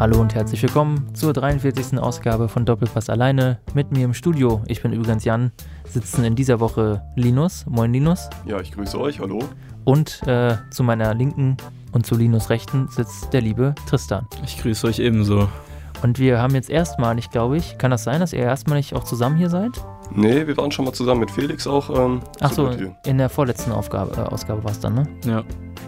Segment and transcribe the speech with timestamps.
[0.00, 1.98] Hallo und herzlich willkommen zur 43.
[1.98, 4.62] Ausgabe von Doppelpass alleine mit mir im Studio.
[4.66, 5.52] Ich bin übrigens Jan,
[5.84, 7.66] sitzen in dieser Woche Linus.
[7.66, 8.30] Moin Linus.
[8.46, 9.40] Ja, ich grüße euch, hallo.
[9.84, 11.58] Und äh, zu meiner Linken
[11.92, 14.26] und zu Linus Rechten sitzt der liebe Tristan.
[14.42, 15.50] Ich grüße euch ebenso.
[16.02, 19.36] Und wir haben jetzt erstmalig, glaube ich, kann das sein, dass ihr erstmalig auch zusammen
[19.36, 19.84] hier seid?
[20.14, 21.90] Nee, wir waren schon mal zusammen mit Felix auch.
[21.90, 22.70] Ähm, Achso,
[23.04, 25.06] in der vorletzten Aufgabe, äh, Ausgabe war es dann, ne?
[25.24, 25.42] Ja.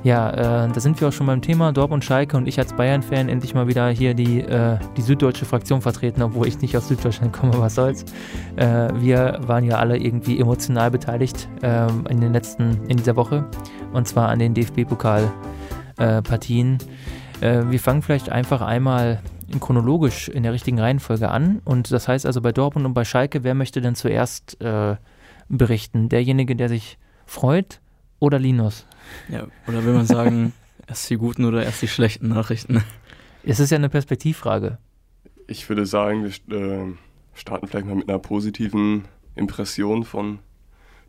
[0.05, 3.29] Ja, äh, da sind wir auch schon beim Thema Dortmund Schalke und ich als Bayern-Fan
[3.29, 7.33] endlich mal wieder hier die, äh, die süddeutsche Fraktion vertreten, obwohl ich nicht aus Süddeutschland
[7.33, 8.05] komme, was soll's.
[8.57, 13.45] Äh, wir waren ja alle irgendwie emotional beteiligt ähm, in den letzten, in dieser Woche
[13.93, 16.79] und zwar an den DFB-Pokal-Partien.
[17.41, 19.21] Äh, wir fangen vielleicht einfach einmal
[19.61, 23.45] chronologisch in der richtigen Reihenfolge an und das heißt also bei Dortmund und bei Schalke,
[23.45, 24.97] wer möchte denn zuerst äh,
[25.49, 26.09] berichten?
[26.09, 27.81] Derjenige, der sich freut
[28.19, 28.87] oder Linus?
[29.29, 30.53] Ja, oder will man sagen,
[30.87, 32.83] erst die guten oder erst die schlechten Nachrichten?
[33.45, 34.79] Es ist ja eine Perspektivfrage.
[35.49, 36.93] Ich würde sagen, wir äh,
[37.35, 40.39] starten vielleicht mal mit einer positiven Impression von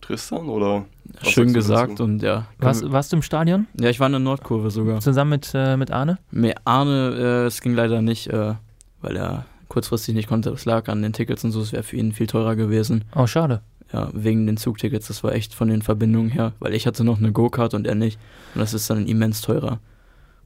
[0.04, 0.86] Tristan oder?
[1.22, 2.48] Schön gesagt und ja.
[2.60, 3.68] Warst, warst, du im Stadion?
[3.80, 5.00] Ja, ich war in der Nordkurve sogar.
[5.00, 6.20] Zusammen mit, äh, mit Arne?
[6.32, 8.56] Nee, Arne, äh, es ging leider nicht, äh,
[9.02, 10.50] weil er kurzfristig nicht konnte.
[10.52, 13.06] Es lag an den Tickets und so, es wäre für ihn viel teurer gewesen.
[13.16, 13.62] Oh, schade
[13.94, 17.20] ja, wegen den Zugtickets, das war echt von den Verbindungen her, weil ich hatte noch
[17.20, 18.20] eine Go-Kart und er nicht.
[18.56, 19.80] Und das ist dann immens teurer.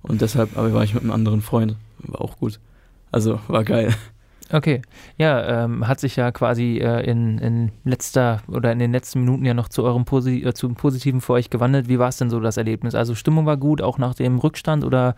[0.02, 1.76] Und deshalb, aber war ich mit einem anderen Freund.
[2.00, 2.60] War auch gut.
[3.12, 3.96] Also war geil.
[4.52, 4.82] Okay,
[5.18, 9.46] ja, ähm, hat sich ja quasi äh, in, in letzter oder in den letzten Minuten
[9.46, 11.90] ja noch zu eurem Posi äh, zum Positiven für euch gewandelt.
[11.90, 12.96] Wie war es denn so das Erlebnis?
[12.96, 15.16] Also Stimmung war gut, auch nach dem Rückstand oder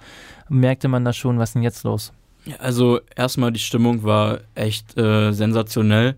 [0.49, 2.11] merkte man da schon, was ist denn jetzt los?
[2.57, 6.15] Also erstmal die Stimmung war echt äh, sensationell.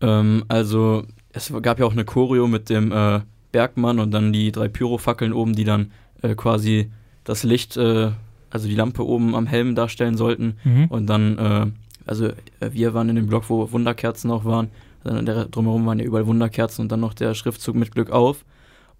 [0.00, 4.52] Ähm, also es gab ja auch eine Choreo mit dem äh, Bergmann und dann die
[4.52, 5.90] drei Pyrofackeln oben, die dann
[6.22, 6.90] äh, quasi
[7.24, 8.10] das Licht, äh,
[8.50, 10.56] also die Lampe oben am Helm darstellen sollten.
[10.62, 10.86] Mhm.
[10.86, 11.74] Und dann,
[12.06, 12.34] also äh,
[12.72, 14.70] wir waren in dem Block, wo Wunderkerzen auch waren.
[15.04, 18.44] Dann drumherum waren ja überall Wunderkerzen und dann noch der Schriftzug mit Glück auf.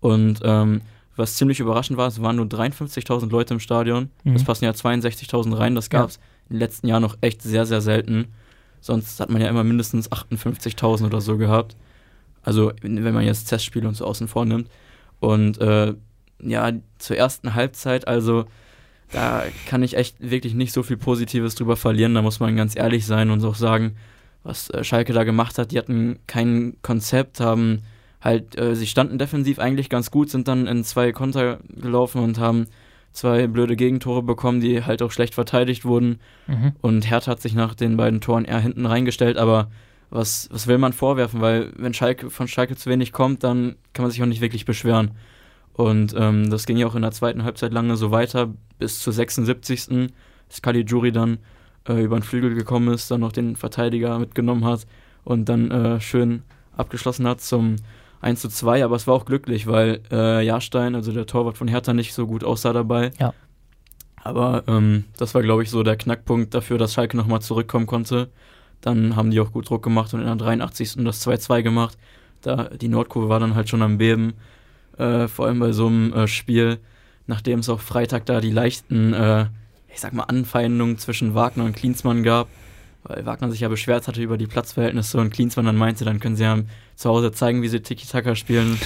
[0.00, 0.82] Und ähm,
[1.14, 4.10] was ziemlich überraschend war, es waren nur 53.000 Leute im Stadion.
[4.24, 4.34] Mhm.
[4.34, 5.74] Es passen ja 62.000 rein.
[5.74, 6.22] Das gab es ja.
[6.50, 8.28] den letzten Jahren noch echt sehr, sehr selten.
[8.80, 11.76] Sonst hat man ja immer mindestens 58.000 oder so gehabt.
[12.42, 14.68] Also wenn man jetzt Testspiele und so außen vor nimmt.
[15.20, 15.94] Und äh,
[16.40, 18.46] ja, zur ersten Halbzeit, also
[19.12, 22.14] da kann ich echt wirklich nicht so viel Positives drüber verlieren.
[22.14, 23.96] Da muss man ganz ehrlich sein und auch sagen,
[24.42, 25.70] was äh, Schalke da gemacht hat.
[25.70, 27.82] Die hatten kein Konzept, haben
[28.20, 32.38] halt, äh, sie standen defensiv eigentlich ganz gut, sind dann in zwei Konter gelaufen und
[32.38, 32.66] haben
[33.12, 36.18] zwei blöde Gegentore bekommen, die halt auch schlecht verteidigt wurden.
[36.46, 36.72] Mhm.
[36.80, 39.70] Und Hertha hat sich nach den beiden Toren eher hinten reingestellt, aber
[40.08, 41.40] was, was will man vorwerfen?
[41.40, 44.64] Weil wenn Schalke von Schalke zu wenig kommt, dann kann man sich auch nicht wirklich
[44.64, 45.12] beschweren.
[45.74, 49.12] Und ähm, das ging ja auch in der zweiten Halbzeit lange so weiter, bis zur
[49.12, 50.10] 76.
[50.48, 51.38] Als Caligiuri dann
[51.88, 54.86] äh, über den Flügel gekommen ist, dann noch den Verteidiger mitgenommen hat
[55.24, 56.42] und dann äh, schön
[56.76, 57.76] abgeschlossen hat zum
[58.20, 58.84] 1 zu 2.
[58.84, 62.26] Aber es war auch glücklich, weil äh, Jahrstein, also der Torwart von Hertha, nicht so
[62.26, 63.10] gut aussah dabei.
[63.18, 63.32] Ja.
[64.22, 68.30] Aber ähm, das war, glaube ich, so der Knackpunkt dafür, dass Schalke nochmal zurückkommen konnte.
[68.80, 70.96] Dann haben die auch gut Druck gemacht und in der 83.
[71.04, 71.98] das 2-2 gemacht.
[72.40, 74.34] Da, die Nordkurve war dann halt schon am Beben.
[74.98, 76.78] Äh, vor allem bei so einem äh, Spiel,
[77.26, 79.46] nachdem es auch Freitag da die leichten, äh,
[79.92, 82.48] ich sag mal, Anfeindungen zwischen Wagner und Klinsmann gab,
[83.04, 86.36] weil Wagner sich ja beschwert hatte über die Platzverhältnisse und Klinsmann dann meinte, dann können
[86.36, 86.58] sie ja
[86.94, 88.78] zu Hause zeigen, wie sie Tiki-Taka spielen.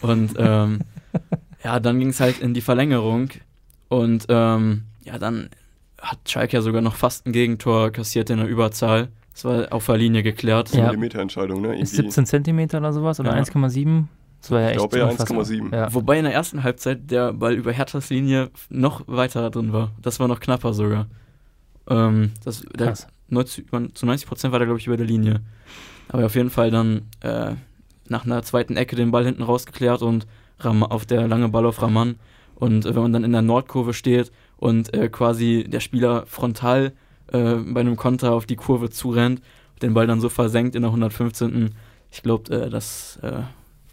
[0.00, 0.80] und ähm,
[1.64, 3.30] ja, dann ging es halt in die Verlängerung
[3.88, 5.50] und ähm, ja, dann
[6.00, 9.08] hat Schalke ja sogar noch fast ein Gegentor kassiert in der Überzahl.
[9.32, 10.72] Das war auf der Linie geklärt.
[10.74, 10.86] Ja.
[10.86, 11.74] Millimeterentscheidung, ne?
[11.74, 11.86] Irgendwie.
[11.86, 13.42] 17 Zentimeter oder sowas oder ja.
[13.42, 14.04] 1,7.
[14.46, 15.74] Das war ja ich glaube ja 1,7.
[15.74, 15.92] Ja.
[15.92, 19.90] Wobei in der ersten Halbzeit der Ball über Herthas Linie noch weiter drin war.
[20.00, 21.08] Das war noch knapper sogar.
[21.88, 25.40] Ähm, das, der, zu 90 Prozent war der, glaube ich, über der Linie.
[26.10, 27.54] Aber auf jeden Fall dann äh,
[28.08, 30.28] nach einer zweiten Ecke den Ball hinten rausgeklärt und
[30.60, 32.14] Ram auf der lange Ball auf Raman.
[32.54, 36.92] Und äh, wenn man dann in der Nordkurve steht und äh, quasi der Spieler frontal
[37.32, 39.42] äh, bei einem Konter auf die Kurve zurennt,
[39.82, 41.74] den Ball dann so versenkt in der 115.
[42.12, 43.18] Ich glaube, äh, das.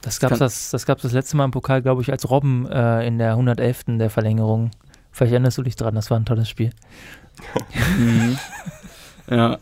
[0.04, 2.70] Das gab es das, das, gab's das letzte Mal im Pokal, glaube ich, als Robben
[2.70, 3.98] äh, in der 111.
[3.98, 4.72] der Verlängerung.
[5.12, 6.72] Vielleicht erinnerst du dich dran, das war ein tolles Spiel.
[7.98, 8.38] mhm.
[9.30, 9.58] Ja.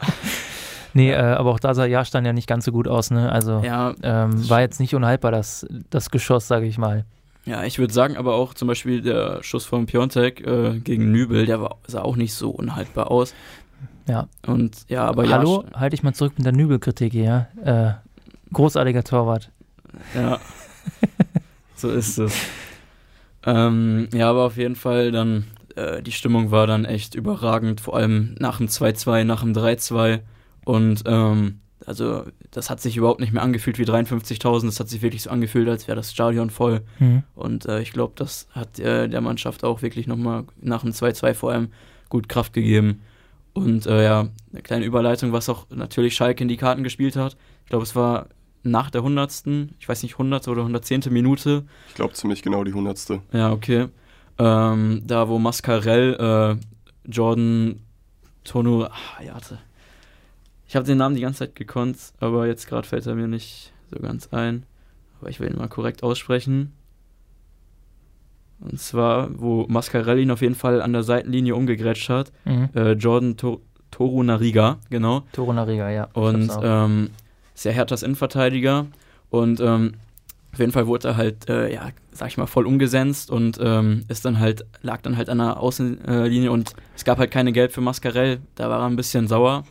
[0.93, 3.31] Nee, äh, aber auch da sah Jahrstein ja nicht ganz so gut aus, ne?
[3.31, 7.05] Also ja, ähm, war jetzt nicht unhaltbar, das, das Geschoss, sage ich mal.
[7.45, 11.45] Ja, ich würde sagen, aber auch zum Beispiel der Schuss von Piontek äh, gegen Nübel,
[11.45, 13.33] der war, sah auch nicht so unhaltbar aus.
[14.07, 14.27] Ja.
[14.45, 17.47] Und ja, aber Hallo, ja, halte ich mal zurück mit der Nübel-Kritik hier.
[17.63, 17.91] Äh,
[18.53, 19.51] großartiger Torwart.
[20.15, 20.39] Ja.
[21.75, 22.33] so ist es.
[23.45, 25.45] Ähm, ja, aber auf jeden Fall dann,
[25.75, 30.19] äh, die Stimmung war dann echt überragend, vor allem nach dem 2-2, nach dem 3-2.
[30.63, 35.01] Und ähm, also das hat sich überhaupt nicht mehr angefühlt wie 53.000, das hat sich
[35.01, 36.81] wirklich so angefühlt, als wäre das Stadion voll.
[36.99, 37.23] Mhm.
[37.33, 41.33] Und äh, ich glaube, das hat äh, der Mannschaft auch wirklich nochmal nach dem 2-2
[41.33, 41.69] vor allem
[42.09, 43.01] gut Kraft gegeben.
[43.53, 47.35] Und äh, ja, eine kleine Überleitung, was auch natürlich Schalke in die Karten gespielt hat.
[47.63, 48.27] Ich glaube, es war
[48.63, 49.43] nach der 100.
[49.79, 50.47] Ich weiß nicht, 100.
[50.47, 51.03] oder 110.
[51.09, 51.65] Minute.
[51.89, 53.21] Ich glaube ziemlich genau die 100.
[53.33, 53.87] Ja, okay.
[54.37, 57.81] Ähm, da, wo Mascarell äh, Jordan
[58.43, 58.87] Tono.
[58.89, 59.59] Ach, ja, warte.
[60.67, 63.73] Ich habe den Namen die ganze Zeit gekonnt, aber jetzt gerade fällt er mir nicht
[63.91, 64.65] so ganz ein.
[65.19, 66.73] Aber ich will ihn mal korrekt aussprechen.
[68.61, 72.31] Und zwar, wo Mascarell ihn auf jeden Fall an der Seitenlinie umgegrätscht hat.
[72.45, 72.69] Mhm.
[72.73, 75.23] Äh, Jordan to Toru Nariga, genau.
[75.33, 76.07] Toru Nariga, ja.
[76.13, 77.09] Und ähm,
[77.61, 78.87] sehr Herthas Innenverteidiger.
[79.29, 79.93] Und ähm,
[80.53, 84.03] auf jeden Fall wurde er halt, äh, ja, sag ich mal, voll umgesenzt und ähm,
[84.09, 87.71] ist dann halt, lag dann halt an der Außenlinie und es gab halt keine Gelb
[87.71, 88.39] für Mascarell.
[88.55, 89.63] Da war er ein bisschen sauer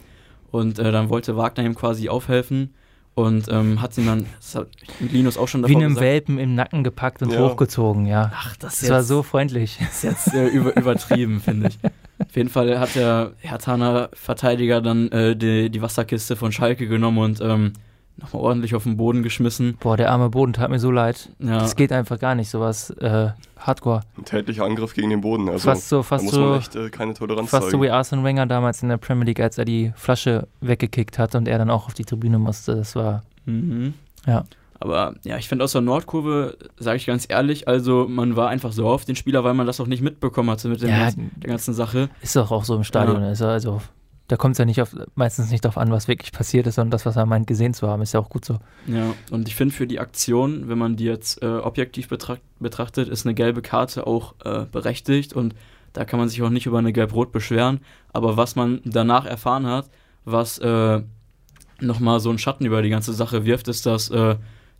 [0.50, 2.72] und äh, dann wollte Wagner ihm quasi aufhelfen
[3.14, 4.69] und ähm, hat ihn dann, das hat
[5.00, 7.40] Linus auch schon davor Wie einem gesagt, Welpen im Nacken gepackt und ja.
[7.40, 8.32] hochgezogen, ja.
[8.34, 9.76] Ach, das, das jetzt, war so freundlich.
[9.78, 11.78] Das ist jetzt äh, über, übertrieben, finde ich.
[12.28, 17.19] Auf jeden Fall hat der Hertaner Verteidiger dann äh, die, die Wasserkiste von Schalke genommen
[17.19, 17.72] und ähm,
[18.20, 19.76] nochmal ordentlich auf den Boden geschmissen.
[19.81, 21.31] Boah, der arme Boden tat mir so leid.
[21.38, 21.58] Ja.
[21.58, 24.02] Das geht einfach gar nicht, sowas äh, Hardcore.
[24.17, 25.49] Ein tätlicher Angriff gegen den Boden.
[25.49, 27.78] Also fast so, fast da muss man so, echt äh, keine Toleranz Fast zeigen.
[27.78, 31.34] so wie Arsene Wenger damals in der Premier League, als er die Flasche weggekickt hat
[31.34, 32.76] und er dann auch auf die Tribüne musste.
[32.76, 33.94] Das war, mhm.
[34.26, 34.44] ja.
[34.81, 38.73] Aber ja, ich finde aus der Nordkurve, sage ich ganz ehrlich, also man war einfach
[38.73, 41.50] so auf den Spieler, weil man das auch nicht mitbekommen hatte mit ja, ganzen, der
[41.50, 42.09] ganzen Sache.
[42.23, 43.21] Ist doch auch so im Stadion.
[43.21, 43.29] Ja.
[43.29, 43.82] Also, also
[44.27, 46.93] da kommt es ja nicht auf, meistens nicht darauf an, was wirklich passiert ist, sondern
[46.93, 48.59] das, was er meint, gesehen zu haben, ist ja auch gut so.
[48.87, 53.09] Ja, und ich finde für die Aktion, wenn man die jetzt äh, objektiv betracht, betrachtet,
[53.09, 55.55] ist eine gelbe Karte auch äh, berechtigt und
[55.93, 57.81] da kann man sich auch nicht über eine Gelb-Rot beschweren.
[58.12, 59.91] Aber was man danach erfahren hat,
[60.25, 61.03] was äh,
[61.81, 64.37] nochmal so einen Schatten über die ganze Sache wirft, ist, dass äh,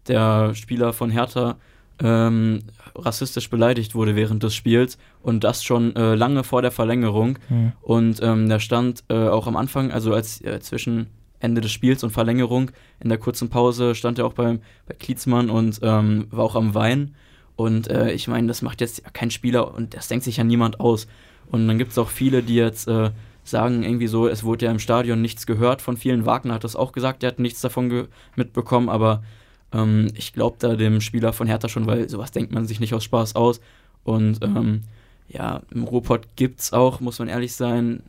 [0.09, 1.57] der Spieler von Hertha
[2.03, 2.61] ähm,
[2.95, 7.39] rassistisch beleidigt wurde während des Spiels und das schon äh, lange vor der Verlängerung.
[7.49, 7.73] Mhm.
[7.83, 11.09] Und ähm, der stand äh, auch am Anfang, also als äh, zwischen
[11.41, 12.71] Ende des Spiels und Verlängerung,
[13.01, 16.75] in der kurzen Pause stand er auch beim, bei Klietzmann und ähm, war auch am
[16.75, 17.15] Wein.
[17.57, 20.81] Und äh, ich meine, das macht jetzt kein Spieler und das denkt sich ja niemand
[20.81, 21.07] aus.
[21.51, 23.11] Und dann gibt es auch viele, die jetzt äh,
[23.43, 26.25] sagen irgendwie so, es wurde ja im Stadion nichts gehört von vielen.
[26.25, 29.23] Wagner hat das auch gesagt, der hat nichts davon mitbekommen, aber
[29.73, 32.95] ähm, ich glaube da dem Spieler von Hertha schon, weil sowas denkt man sich nicht
[32.95, 33.61] aus Spaß aus.
[34.05, 34.83] Und ähm,
[35.29, 38.03] ja, im Ruhrpott gibt es auch, muss man ehrlich sein,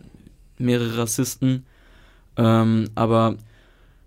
[0.58, 1.66] mehrere Rassisten.
[2.38, 3.36] Ähm, aber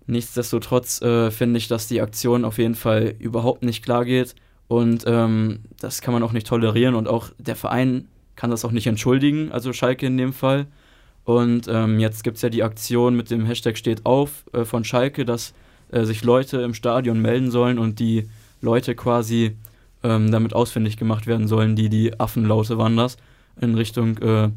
[0.07, 4.35] nichtsdestotrotz äh, finde ich, dass die Aktion auf jeden Fall überhaupt nicht klar geht.
[4.67, 6.95] Und ähm, das kann man auch nicht tolerieren.
[6.95, 10.67] Und auch der Verein kann das auch nicht entschuldigen, also Schalke in dem Fall.
[11.23, 14.83] Und ähm, jetzt gibt es ja die Aktion mit dem Hashtag steht auf äh, von
[14.83, 15.53] Schalke, dass
[15.91, 18.29] äh, sich Leute im Stadion melden sollen und die
[18.61, 19.55] Leute quasi
[20.03, 23.17] ähm, damit ausfindig gemacht werden sollen, die die Affenlaute waren das,
[23.59, 24.49] in Richtung äh,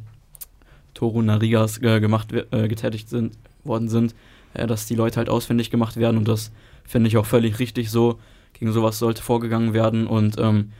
[0.94, 4.14] Toru Narigas äh, gemacht, äh, getätigt sind, worden sind,
[4.54, 6.50] dass die Leute halt ausfindig gemacht werden und das
[6.84, 8.18] finde ich auch völlig richtig so.
[8.54, 10.72] Gegen sowas sollte vorgegangen werden und ähm,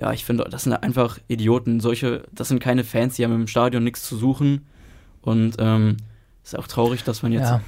[0.00, 1.80] ja, ich finde, das sind einfach Idioten.
[1.80, 4.66] Solche, das sind keine Fans, die haben im Stadion nichts zu suchen.
[5.22, 5.96] Und ähm,
[6.44, 7.60] ist auch traurig, dass man jetzt ja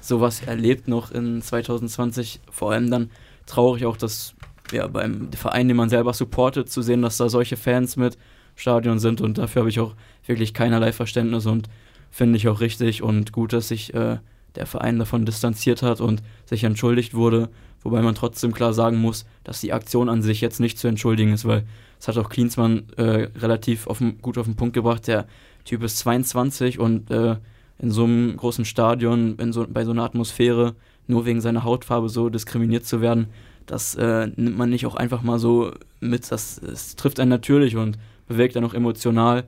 [0.00, 2.40] sowas erlebt noch in 2020.
[2.50, 3.10] Vor allem dann
[3.46, 4.34] traurig auch, dass
[4.72, 8.18] ja, beim Verein, den man selber supportet, zu sehen, dass da solche Fans mit
[8.56, 9.20] Stadion sind.
[9.20, 9.94] Und dafür habe ich auch
[10.26, 11.68] wirklich keinerlei Verständnis und
[12.10, 14.18] finde ich auch richtig und gut, dass sich äh,
[14.56, 17.50] der Verein davon distanziert hat und sich entschuldigt wurde,
[17.82, 21.32] wobei man trotzdem klar sagen muss, dass die Aktion an sich jetzt nicht zu entschuldigen
[21.32, 21.64] ist, weil
[22.00, 25.26] es hat auch Klinsmann äh, relativ auf, gut auf den Punkt gebracht, der
[25.64, 27.36] Typ ist 22 und äh,
[27.78, 30.74] in so einem großen Stadion, in so, bei so einer Atmosphäre,
[31.06, 33.28] nur wegen seiner Hautfarbe so diskriminiert zu werden,
[33.66, 36.30] das äh, nimmt man nicht auch einfach mal so mit.
[36.30, 39.44] Das, das trifft einen natürlich und bewegt einen auch emotional.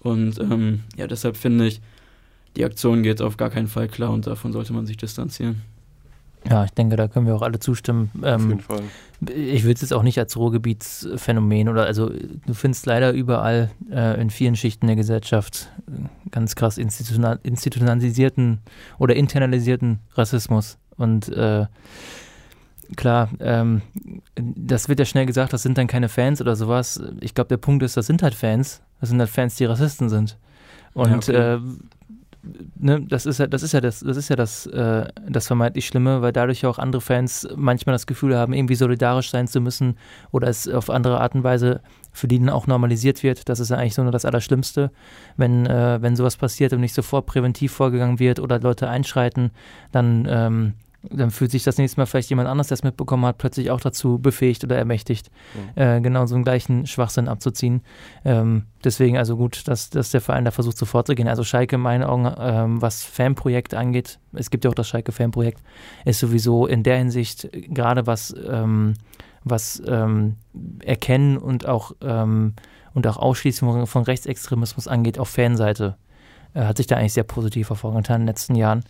[0.00, 1.80] Und ähm, ja, deshalb finde ich,
[2.56, 5.62] die Aktion geht auf gar keinen Fall klar und davon sollte man sich distanzieren.
[6.48, 8.10] Ja, ich denke, da können wir auch alle zustimmen.
[8.22, 8.82] Ähm, Auf jeden Fall.
[9.34, 14.20] Ich will es jetzt auch nicht als Ruhrgebietsphänomen oder also du findest leider überall äh,
[14.20, 15.70] in vielen Schichten der Gesellschaft
[16.32, 18.58] ganz krass institutional, institutionalisierten
[18.98, 20.78] oder internalisierten Rassismus.
[20.96, 21.66] Und äh,
[22.96, 23.82] klar, ähm,
[24.34, 27.00] das wird ja schnell gesagt, das sind dann keine Fans oder sowas.
[27.20, 28.82] Ich glaube, der Punkt ist, das sind halt Fans.
[29.00, 30.36] Das sind halt Fans, die Rassisten sind.
[30.94, 31.56] Und ja, okay.
[31.56, 31.60] äh,
[32.78, 35.86] ne, das ist ja, das ist ja das, das ist ja das, äh, das vermeintlich
[35.86, 39.96] Schlimme, weil dadurch auch andere Fans manchmal das Gefühl haben, irgendwie solidarisch sein zu müssen
[40.30, 41.80] oder es auf andere Art und Weise
[42.12, 43.48] für die dann auch normalisiert wird.
[43.48, 44.90] Das ist ja eigentlich so nur das Allerschlimmste,
[45.36, 49.50] wenn, äh, wenn sowas passiert und nicht sofort präventiv vorgegangen wird oder Leute einschreiten,
[49.92, 50.74] dann ähm,
[51.10, 53.80] dann fühlt sich das nächste Mal vielleicht jemand anders, der es mitbekommen hat, plötzlich auch
[53.80, 55.30] dazu befähigt oder ermächtigt,
[55.76, 55.96] ja.
[55.96, 57.82] äh, genau so einen gleichen Schwachsinn abzuziehen.
[58.24, 61.28] Ähm, deswegen also gut, dass, dass der Verein da versucht, so vorzugehen.
[61.28, 65.60] Also Schalke in meinen Augen, ähm, was Fanprojekt angeht, es gibt ja auch das Schalke-Fanprojekt,
[66.04, 68.94] ist sowieso in der Hinsicht, gerade was, ähm,
[69.44, 70.36] was ähm,
[70.84, 72.54] Erkennen und auch, ähm,
[72.94, 75.96] und auch Ausschließung von Rechtsextremismus angeht, auf Fanseite,
[76.54, 78.84] äh, hat sich da eigentlich sehr positiv hervorgetan in den letzten Jahren.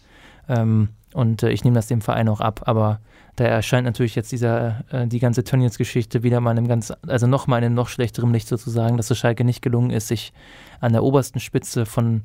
[0.49, 2.63] Ähm, und äh, ich nehme das dem Verein auch ab.
[2.67, 3.01] Aber
[3.37, 7.27] da erscheint natürlich jetzt dieser, äh, die ganze Tönnies-Geschichte wieder mal in einem ganz, also
[7.27, 10.33] nochmal in einem noch schlechteren Licht sozusagen, dass es Schalke nicht gelungen ist, sich
[10.81, 12.23] an der obersten Spitze von,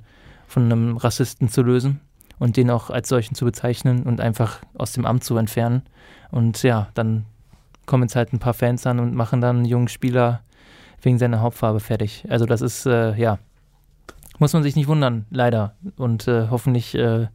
[0.48, 2.02] von einem Rassisten zu lösen
[2.40, 5.84] und den auch als solchen zu bezeichnen und einfach aus dem Amt zu entfernen.
[6.32, 7.26] Und ja, dann
[7.86, 10.42] kommen jetzt halt ein paar Fans an und machen dann einen jungen Spieler
[11.02, 12.26] wegen seiner Hauptfarbe fertig.
[12.30, 13.40] Also das ist, äh, ja,
[14.40, 15.76] muss man sich nicht wundern, leider.
[15.98, 17.28] Und äh, hoffentlich, äh,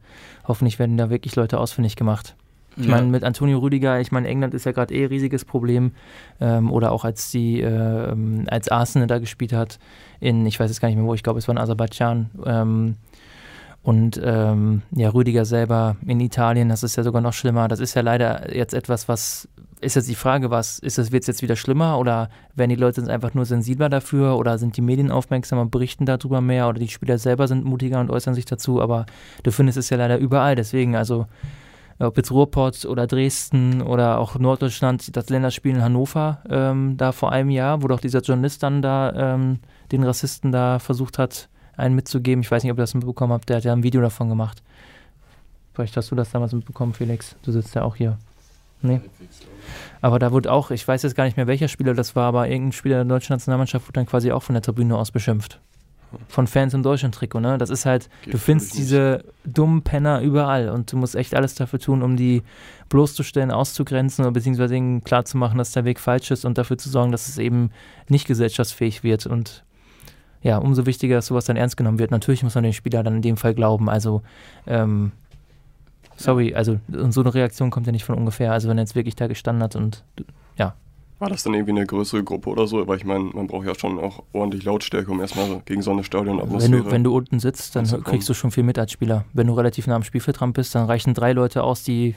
[0.47, 2.35] hoffentlich werden da wirklich Leute ausfindig gemacht.
[2.75, 2.91] Ich ja.
[2.91, 5.91] meine, mit Antonio Rüdiger, ich meine, England ist ja gerade eh ein riesiges Problem.
[6.39, 8.15] Ähm, oder auch als die, äh,
[8.47, 9.79] als Arsenal da gespielt hat,
[10.19, 12.29] in, ich weiß jetzt gar nicht mehr wo, ich glaube, es war in Aserbaidschan.
[12.45, 12.95] Ähm,
[13.83, 17.67] und ähm, ja, Rüdiger selber in Italien, das ist ja sogar noch schlimmer.
[17.67, 19.49] Das ist ja leider jetzt etwas, was
[19.83, 22.75] ist jetzt die Frage, was ist es, wird es jetzt wieder schlimmer oder werden die
[22.75, 26.87] Leute einfach nur sensibler dafür oder sind die Medien aufmerksamer, berichten darüber mehr oder die
[26.87, 29.05] Spieler selber sind mutiger und äußern sich dazu, aber
[29.43, 31.27] du findest es ja leider überall, deswegen, also
[31.99, 37.31] ob jetzt Ruhrpott oder Dresden oder auch Norddeutschland, das Länderspiel in Hannover ähm, da vor
[37.31, 39.59] einem Jahr, wo doch dieser Journalist dann da ähm,
[39.91, 42.41] den Rassisten da versucht hat, einen mitzugeben.
[42.41, 44.63] Ich weiß nicht, ob ihr das mitbekommen habt, der hat ja ein Video davon gemacht.
[45.73, 47.35] Vielleicht hast du das damals mitbekommen, Felix.
[47.43, 48.17] Du sitzt ja auch hier.
[48.81, 49.01] Nee.
[50.01, 52.49] Aber da wurde auch, ich weiß jetzt gar nicht mehr, welcher Spieler das war, aber
[52.49, 55.59] irgendein Spieler der deutschen Nationalmannschaft wurde dann quasi auch von der Tribüne aus beschimpft.
[56.27, 57.57] Von Fans im Deutschland-Trikot, ne?
[57.57, 61.55] Das ist halt, Geht du findest diese dummen Penner überall und du musst echt alles
[61.55, 62.43] dafür tun, um die
[62.89, 67.11] bloßzustellen, auszugrenzen oder beziehungsweise ihnen klarzumachen, dass der Weg falsch ist und dafür zu sorgen,
[67.11, 67.71] dass es eben
[68.09, 69.25] nicht gesellschaftsfähig wird.
[69.25, 69.63] Und
[70.43, 72.11] ja, umso wichtiger, dass sowas dann ernst genommen wird.
[72.11, 73.89] Natürlich muss man den Spieler dann in dem Fall glauben.
[73.89, 74.21] Also
[74.67, 75.13] ähm,
[76.15, 78.51] Sorry, also und so eine Reaktion kommt ja nicht von ungefähr.
[78.51, 80.03] Also wenn er jetzt wirklich da gestanden hat und
[80.57, 80.75] ja.
[81.19, 82.85] War das dann irgendwie eine größere Gruppe oder so?
[82.87, 86.03] Weil ich meine, man braucht ja schon auch ordentlich Lautstärke, um erstmal gegen so eine
[86.03, 86.71] Stadionatmosphäre...
[86.73, 89.23] Wenn du, wenn du unten sitzt, dann kriegst du schon viel mit als Spieler.
[89.31, 92.15] Wenn du relativ nah am Spielfeldrand bist, dann reichen drei Leute aus, die...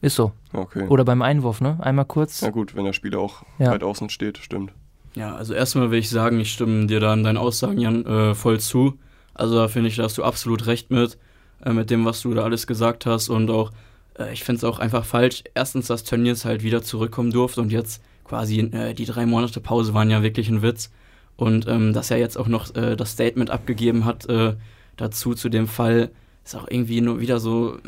[0.00, 0.32] Ist so.
[0.52, 0.86] Okay.
[0.88, 1.78] Oder beim Einwurf, ne?
[1.80, 2.42] Einmal kurz.
[2.42, 3.72] Ja gut, wenn der Spieler auch ja.
[3.72, 4.70] weit außen steht, stimmt.
[5.14, 8.34] Ja, also erstmal will ich sagen, ich stimme dir da in deinen Aussagen, Jan, äh,
[8.34, 8.98] voll zu.
[9.32, 11.18] Also da finde ich, da hast du absolut recht mit
[11.64, 13.28] äh, mit dem, was du da alles gesagt hast.
[13.28, 13.72] Und auch,
[14.18, 15.44] äh, ich finde es auch einfach falsch.
[15.54, 19.94] Erstens, dass Tönnies halt wieder zurückkommen durfte und jetzt quasi äh, die drei Monate Pause
[19.94, 20.90] waren ja wirklich ein Witz.
[21.36, 24.54] Und ähm, dass er jetzt auch noch äh, das Statement abgegeben hat äh,
[24.96, 26.10] dazu, zu dem Fall,
[26.44, 27.78] ist auch irgendwie nur wieder so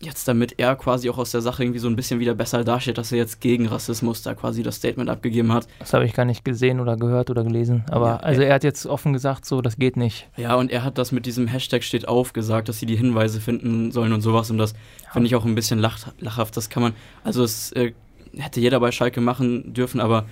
[0.00, 2.98] jetzt damit er quasi auch aus der Sache irgendwie so ein bisschen wieder besser dasteht,
[2.98, 5.66] dass er jetzt gegen Rassismus da quasi das Statement abgegeben hat.
[5.78, 7.84] Das habe ich gar nicht gesehen oder gehört oder gelesen.
[7.90, 10.28] Aber ja, also er hat jetzt offen gesagt, so, das geht nicht.
[10.36, 13.40] Ja, und er hat das mit diesem Hashtag steht auf gesagt, dass sie die Hinweise
[13.40, 14.50] finden sollen und sowas.
[14.50, 14.72] Und das
[15.04, 15.12] ja.
[15.12, 16.56] finde ich auch ein bisschen lach, lachhaft.
[16.56, 17.92] Das kann man, also es äh,
[18.36, 20.26] hätte jeder bei Schalke machen dürfen, aber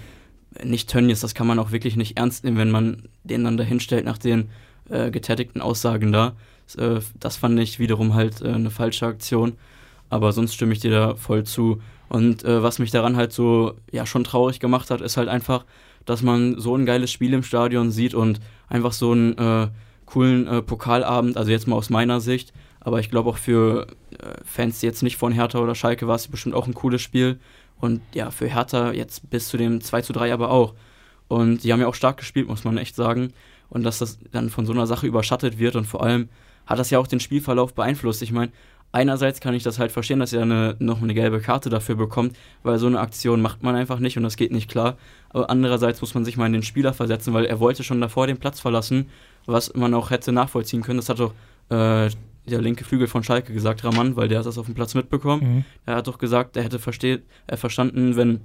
[0.62, 4.04] nicht Tönnies, das kann man auch wirklich nicht ernst nehmen, wenn man den dann dahinstellt
[4.04, 4.50] nach den
[4.90, 6.34] äh, getätigten Aussagen da.
[6.76, 9.54] Äh, das fand ich wiederum halt äh, eine falsche Aktion.
[10.08, 11.80] Aber sonst stimme ich dir da voll zu.
[12.08, 15.64] Und äh, was mich daran halt so ja schon traurig gemacht hat, ist halt einfach,
[16.04, 19.68] dass man so ein geiles Spiel im Stadion sieht und einfach so einen äh,
[20.06, 24.44] coolen äh, Pokalabend, also jetzt mal aus meiner Sicht, aber ich glaube auch für äh,
[24.44, 27.38] Fans, die jetzt nicht von Hertha oder Schalke war es bestimmt auch ein cooles Spiel.
[27.80, 30.74] Und ja, für Hertha jetzt bis zu dem 2 zu 3 aber auch.
[31.28, 33.32] Und die haben ja auch stark gespielt, muss man echt sagen.
[33.70, 36.28] Und dass das dann von so einer Sache überschattet wird und vor allem
[36.66, 38.22] hat das ja auch den Spielverlauf beeinflusst.
[38.22, 38.52] Ich meine,
[38.92, 42.36] einerseits kann ich das halt verstehen, dass er eine, noch eine gelbe Karte dafür bekommt,
[42.62, 44.96] weil so eine Aktion macht man einfach nicht und das geht nicht klar.
[45.30, 48.26] Aber andererseits muss man sich mal in den Spieler versetzen, weil er wollte schon davor
[48.26, 49.08] den Platz verlassen,
[49.46, 50.98] was man auch hätte nachvollziehen können.
[50.98, 51.32] Das hat doch
[51.70, 52.10] äh,
[52.46, 55.56] der linke Flügel von Schalke gesagt, Raman, weil der hat das auf dem Platz mitbekommen.
[55.56, 55.64] Mhm.
[55.86, 58.40] Er hat doch gesagt, er hätte versteht, er verstanden, wenn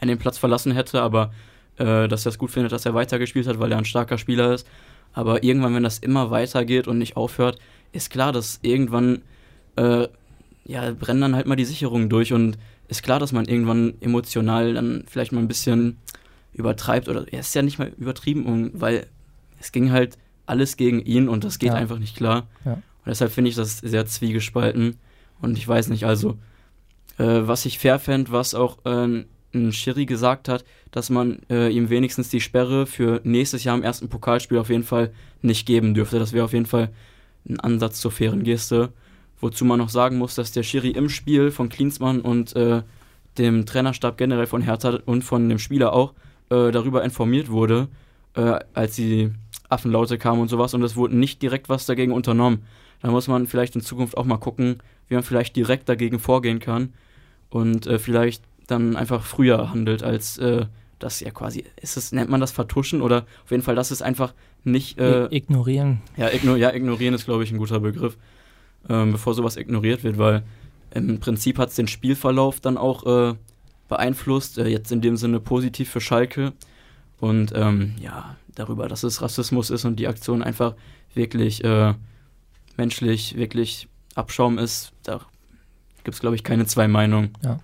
[0.00, 1.32] er den Platz verlassen hätte, aber
[1.76, 4.54] äh, dass er es gut findet, dass er weitergespielt hat, weil er ein starker Spieler
[4.54, 4.66] ist.
[5.12, 7.58] Aber irgendwann, wenn das immer weitergeht und nicht aufhört,
[7.92, 9.22] ist klar, dass irgendwann
[9.76, 10.08] äh,
[10.64, 12.56] ja, brennen dann halt mal die Sicherungen durch und
[12.88, 15.98] ist klar, dass man irgendwann emotional dann vielleicht mal ein bisschen
[16.52, 19.06] übertreibt oder er ist ja nicht mal übertrieben, weil
[19.58, 21.74] es ging halt alles gegen ihn und das geht Ja.
[21.74, 22.46] einfach nicht klar.
[22.64, 22.74] Ja.
[22.74, 24.98] Und deshalb finde ich das sehr zwiegespalten.
[25.40, 26.38] Und ich weiß nicht, also,
[27.18, 29.24] äh, was ich fair fände, was auch äh,
[29.72, 34.08] Schiri gesagt hat, dass man äh, ihm wenigstens die Sperre für nächstes Jahr im ersten
[34.08, 36.18] Pokalspiel auf jeden Fall nicht geben dürfte.
[36.18, 36.90] Das wäre auf jeden Fall
[37.48, 38.92] ein Ansatz zur fairen Geste.
[39.40, 42.82] Wozu man noch sagen muss, dass der Schiri im Spiel von Klinsmann und äh,
[43.38, 46.12] dem Trainerstab generell von Hertha und von dem Spieler auch
[46.50, 47.88] äh, darüber informiert wurde,
[48.34, 49.32] äh, als die
[49.68, 52.62] Affenlaute kamen und sowas und es wurde nicht direkt was dagegen unternommen.
[53.00, 54.78] Da muss man vielleicht in Zukunft auch mal gucken,
[55.08, 56.92] wie man vielleicht direkt dagegen vorgehen kann
[57.50, 60.66] und äh, vielleicht dann einfach früher handelt, als äh,
[60.98, 64.02] das ja quasi, ist es, nennt man das Vertuschen oder auf jeden Fall, dass es
[64.02, 66.02] einfach nicht äh, Ignorieren.
[66.16, 68.16] ja, igno ja, ignorieren ist, glaube ich, ein guter Begriff,
[68.88, 70.42] ähm, bevor sowas ignoriert wird, weil
[70.94, 73.34] im Prinzip hat es den Spielverlauf dann auch äh,
[73.88, 76.52] beeinflusst, äh, jetzt in dem Sinne positiv für Schalke.
[77.18, 80.74] Und ähm, ja, darüber, dass es Rassismus ist und die Aktion einfach
[81.14, 81.94] wirklich äh,
[82.76, 85.20] menschlich, wirklich Abschaum ist, da
[86.04, 87.30] gibt es, glaube ich, keine zwei Meinungen.
[87.42, 87.60] Ja.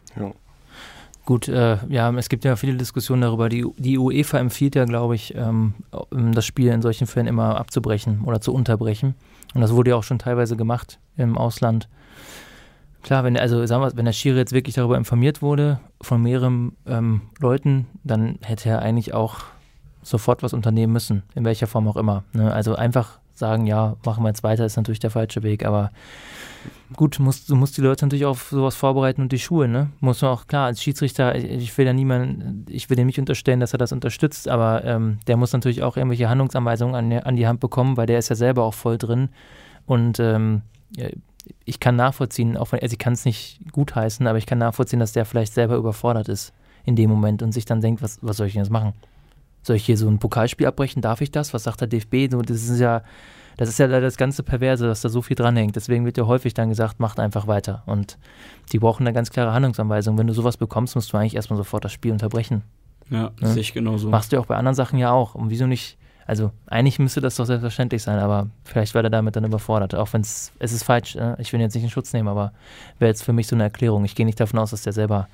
[1.29, 3.51] Gut, äh, ja, es gibt ja viele Diskussionen darüber.
[3.51, 5.75] Die, die UEFA empfiehlt ja, glaube ich, ähm,
[6.11, 9.15] das Spiel in solchen Fällen immer abzubrechen oder zu unterbrechen.
[9.55, 11.87] Und das wurde ja auch schon teilweise gemacht im Ausland.
[13.03, 16.73] Klar, wenn, also sagen wir, wenn der Schiri jetzt wirklich darüber informiert wurde von mehreren
[16.87, 19.41] ähm, Leuten, dann hätte er eigentlich auch
[20.03, 22.25] sofort was unternehmen müssen, in welcher Form auch immer.
[22.33, 22.51] Ne?
[22.51, 25.91] Also einfach sagen, ja, machen wir jetzt weiter, ist natürlich der falsche Weg, aber
[26.97, 29.91] gut, musst, du musst die Leute natürlich auf sowas vorbereiten und die Schulen, ne?
[30.01, 33.61] Muss man auch, klar, als Schiedsrichter, ich, will ja niemanden, ich will dem nicht unterstellen,
[33.61, 37.47] dass er das unterstützt, aber ähm, der muss natürlich auch irgendwelche Handlungsanweisungen an, an die
[37.47, 39.29] Hand bekommen, weil der ist ja selber auch voll drin
[39.87, 40.63] und ähm,
[41.65, 45.01] ich kann nachvollziehen, auch wenn, also ich kann es nicht gutheißen, aber ich kann nachvollziehen,
[45.01, 46.53] dass der vielleicht selber überfordert ist
[46.85, 48.95] in dem Moment und sich dann denkt, was, was soll ich denn jetzt machen?
[49.63, 51.03] Soll ich hier so ein Pokalspiel abbrechen?
[51.03, 51.53] Darf ich das?
[51.55, 52.29] Was sagt der DFB?
[52.47, 53.03] Das ist ja,
[53.57, 55.77] das ist ja leider das ganze Perverse, dass da so viel dranhängt.
[55.77, 57.83] Deswegen wird ja häufig dann gesagt, macht einfach weiter.
[57.87, 58.19] Und
[58.73, 60.17] die brauchen eine ganz klare Handlungsanweisung.
[60.17, 62.63] Wenn du sowas bekommst, musst du eigentlich erstmal sofort das Spiel unterbrechen.
[63.11, 63.49] Ja, Ja.
[63.49, 64.09] sehe ich genauso.
[64.11, 65.35] Machst du ja auch bei anderen Sachen ja auch.
[65.35, 65.99] Und wieso nicht?
[66.27, 69.95] Also eigentlich müsste das doch selbstverständlich sein, aber vielleicht war er damit dann überfordert.
[69.95, 72.29] Auch wenn es, es ist falsch, äh, ich will ihn jetzt nicht in Schutz nehmen,
[72.29, 72.53] aber
[72.99, 74.05] wäre jetzt für mich so eine Erklärung.
[74.05, 75.27] Ich gehe nicht davon aus, dass der selber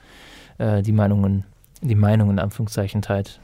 [0.59, 1.43] äh, die Meinungen,
[1.83, 3.41] die Meinungen in Anführungszeichen teilt.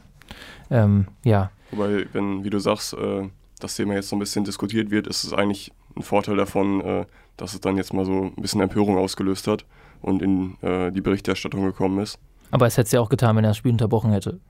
[0.71, 3.29] Ähm, ja, Wobei, wenn, wie du sagst, äh,
[3.61, 7.07] das Thema jetzt so ein bisschen diskutiert wird, ist es eigentlich ein Vorteil davon, äh,
[7.37, 9.65] dass es dann jetzt mal so ein bisschen Empörung ausgelöst hat
[10.03, 12.19] und in äh, die Berichterstattung gekommen ist.
[12.51, 14.41] aber es hätte es ja auch getan, wenn er das Spiel unterbrochen hätte.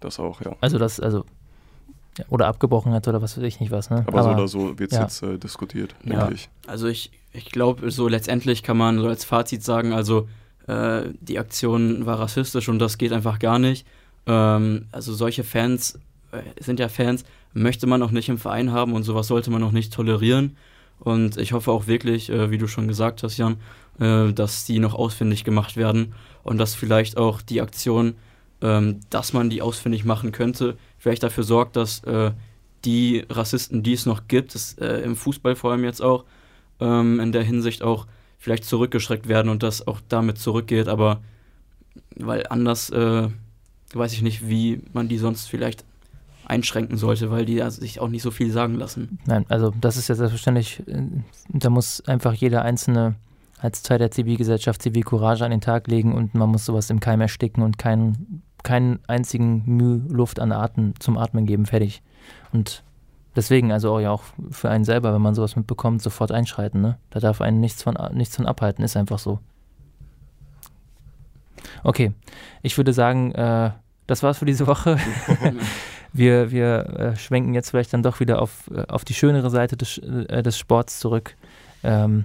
[0.00, 0.54] Das auch, ja.
[0.60, 1.24] Also das, also
[2.28, 4.04] oder abgebrochen hätte oder was weiß ich nicht was, ne?
[4.06, 5.02] Aber, so oder so wird es ja.
[5.04, 6.20] jetzt äh, diskutiert, Ja.
[6.20, 6.50] denke ich.
[6.66, 10.28] Also ich, ich glaube, so letztendlich kann man so als Fazit sagen, also
[10.66, 13.86] äh, die Aktion war rassistisch und das geht einfach gar nicht.
[14.26, 15.98] Ähm, also solche Fans
[16.32, 19.62] äh, sind ja Fans, möchte man auch nicht im Verein haben und sowas sollte man
[19.62, 20.56] auch nicht tolerieren.
[20.98, 23.56] Und ich hoffe auch wirklich, äh, wie du schon gesagt hast, Jan,
[23.98, 28.14] äh, dass die noch ausfindig gemacht werden und dass vielleicht auch die Aktion,
[28.60, 32.30] ähm, dass man die ausfindig machen könnte, vielleicht dafür sorgt, dass äh,
[32.84, 36.24] die Rassisten, die es noch gibt, das, äh, im Fußball vor allem jetzt auch,
[36.80, 38.06] ähm, in der Hinsicht auch
[38.38, 41.22] vielleicht zurückgeschreckt werden und das auch damit zurückgeht, aber
[42.16, 43.28] weil anders äh,
[43.96, 45.84] weiß ich nicht, wie man die sonst vielleicht
[46.46, 49.18] einschränken sollte, weil die sich auch nicht so viel sagen lassen.
[49.26, 51.02] Nein, also das ist ja selbstverständlich, äh,
[51.48, 53.14] da muss einfach jeder Einzelne
[53.58, 57.20] als Teil der Zivilgesellschaft Zivilcourage an den Tag legen und man muss sowas im Keim
[57.20, 62.02] ersticken und keinen, keinen einzigen Mühe Luft an Atmen zum Atmen geben, fertig.
[62.52, 62.82] Und
[63.36, 66.98] deswegen, also auch ja auch für einen selber, wenn man sowas mitbekommt, sofort einschreiten, ne?
[67.10, 69.38] Da darf einen nichts von, nichts von abhalten, ist einfach so.
[71.84, 72.12] Okay,
[72.62, 73.70] ich würde sagen, äh,
[74.06, 74.96] das war's für diese Woche.
[76.12, 79.76] wir wir äh, schwenken jetzt vielleicht dann doch wieder auf, äh, auf die schönere Seite
[79.76, 81.36] des, äh, des Sports zurück.
[81.84, 82.24] Ähm,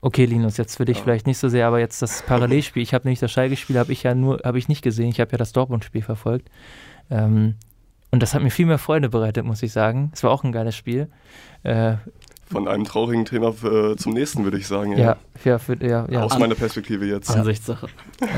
[0.00, 1.02] okay, Linus, jetzt für dich Ja.
[1.04, 2.82] vielleicht nicht so sehr, aber jetzt das Parallelspiel.
[2.82, 5.08] Ich habe nämlich das Schalke-Spiel, habe ich ja nur, habe ich nicht gesehen.
[5.08, 6.48] Ich habe ja das Dortmund-Spiel verfolgt.
[7.10, 7.56] Ähm,
[8.10, 10.12] und das hat mir viel mehr Freude bereitet, muss ich sagen.
[10.14, 11.08] Es war auch ein geiles Spiel.
[11.64, 11.94] Äh,
[12.50, 14.96] Von einem traurigen Thema äh, zum nächsten, würde ich sagen.
[14.96, 16.22] ja, ja, für, ja, ja.
[16.22, 17.30] Aus meiner Perspektive jetzt.
[17.30, 17.88] Ansichtssache.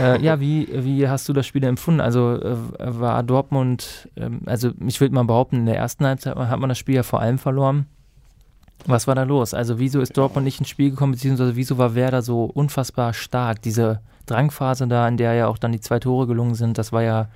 [0.01, 2.01] äh, ja, wie, wie hast du das Spiel empfunden?
[2.01, 6.61] Also äh, war Dortmund, ähm, also ich würde mal behaupten, in der ersten Halbzeit hat
[6.61, 7.87] man das Spiel ja vor allem verloren.
[8.87, 9.55] Was war da los?
[9.55, 13.63] Also wieso ist Dortmund nicht ins Spiel gekommen, beziehungsweise wieso war Werder so unfassbar stark?
[13.63, 17.03] Diese Drangphase da, in der ja auch dann die zwei Tore gelungen sind, das war
[17.03, 17.29] ja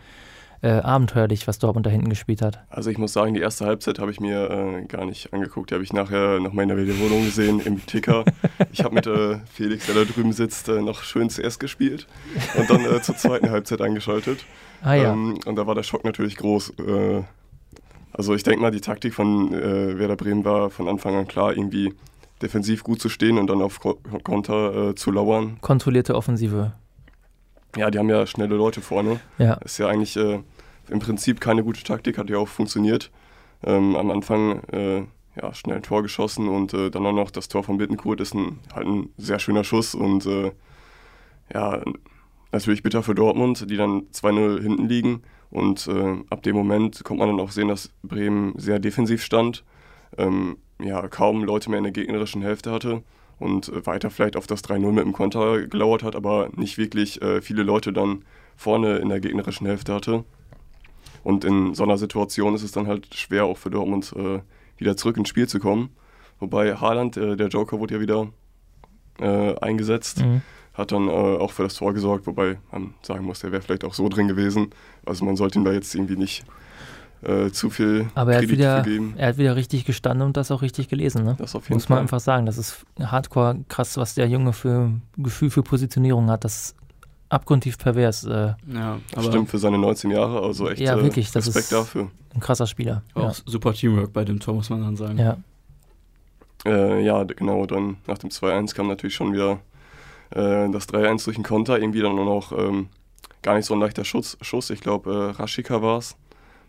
[0.63, 2.61] äh, abenteuerlich, was Dortmund da hinten gespielt hat.
[2.69, 5.71] Also ich muss sagen, die erste Halbzeit habe ich mir äh, gar nicht angeguckt.
[5.71, 8.25] Die habe ich nachher nochmal in der Wiederholung gesehen im Ticker.
[8.73, 12.07] Ich habe mit äh, Felix, der da drüben sitzt, äh, noch schön CS gespielt
[12.57, 14.45] und dann äh, zur zweiten Halbzeit eingeschaltet.
[14.83, 16.75] Ah ja, Ähm, und da war der Schock natürlich groß.
[16.79, 17.23] Äh,
[18.13, 21.95] also ich denke mal, die Taktik von Werder Bremen war von Anfang an klar, irgendwie
[22.43, 23.81] defensiv gut zu stehen und dann auf
[24.25, 25.59] Konter äh, zu lauern.
[25.61, 26.73] Kontrollierte Offensive.
[27.77, 29.21] Ja, die haben ja schnelle Leute vorne.
[29.39, 29.55] Ja.
[29.55, 30.41] Ist ja eigentlich äh,
[30.89, 33.11] im Prinzip keine gute Taktik, hat ja auch funktioniert.
[33.63, 35.03] Ähm, am Anfang äh,
[35.41, 38.35] ja, schnell ein Tor geschossen und äh, dann auch noch das Tor von Bittenkurt ist
[38.35, 40.53] ein, halt ein sehr schöner Schuss und äh,
[41.53, 41.83] ja,
[42.53, 47.21] natürlich bitter für Dortmund, die dann 2-0 hinten liegen und äh, ab dem Moment kommt
[47.21, 49.65] man dann auch sehen, dass Bremen sehr defensiv stand,
[50.17, 53.03] ähm, ja, kaum Leute mehr in der gegnerischen Hälfte hatte
[53.41, 57.21] und äh, weiter vielleicht auf das 3-0 mit dem Konter gelauert hat, aber nicht wirklich
[57.21, 58.25] äh, viele Leute dann
[58.57, 60.25] vorne in der gegnerischen Hälfte hatte.
[61.25, 64.41] Und in so einer Situation ist es dann halt schwer, auch für Dortmund äh,
[64.79, 65.91] wieder zurück ins Spiel zu kommen.
[66.39, 68.29] Wobei Haaland, äh, der Joker, wurde ja wieder
[69.19, 70.25] äh, eingesetzt.
[70.25, 70.43] Mhm
[70.81, 73.85] hat dann äh, auch für das Tor gesorgt, wobei man sagen muss, der wäre vielleicht
[73.85, 74.71] auch so drin gewesen.
[75.05, 76.45] Also man sollte ihm da jetzt irgendwie nicht
[77.23, 78.85] äh, zu viel Aber er hat, wieder,
[79.17, 81.25] er hat wieder richtig gestanden und das auch richtig gelesen.
[81.25, 81.37] Ne?
[81.39, 82.47] Das auf jeden Muss man einfach sagen.
[82.47, 86.45] Das ist hardcore krass, was der Junge für Gefühl für Positionierung hat.
[86.45, 86.77] Das ist
[87.29, 88.25] abgrundtief pervers.
[88.25, 88.55] Äh.
[88.73, 92.11] Ja, aber Stimmt, für seine 19 Jahre, also echt ja, wirklich, das Respekt ist dafür.
[92.35, 93.03] Ein krasser Spieler.
[93.15, 93.33] Auch ja.
[93.47, 95.19] super Teamwork bei dem Tor, muss man dann sagen.
[95.19, 95.37] Ja.
[96.65, 99.61] Äh, ja, genau, dann nach dem 2-1 kam natürlich schon wieder
[100.31, 102.89] äh, das 3-1 durch den Konter, irgendwie dann noch ähm,
[103.43, 104.37] gar nicht so ein leichter Schuss.
[104.43, 104.71] Schuss.
[104.71, 106.17] Ich glaube, äh, Rashika war es.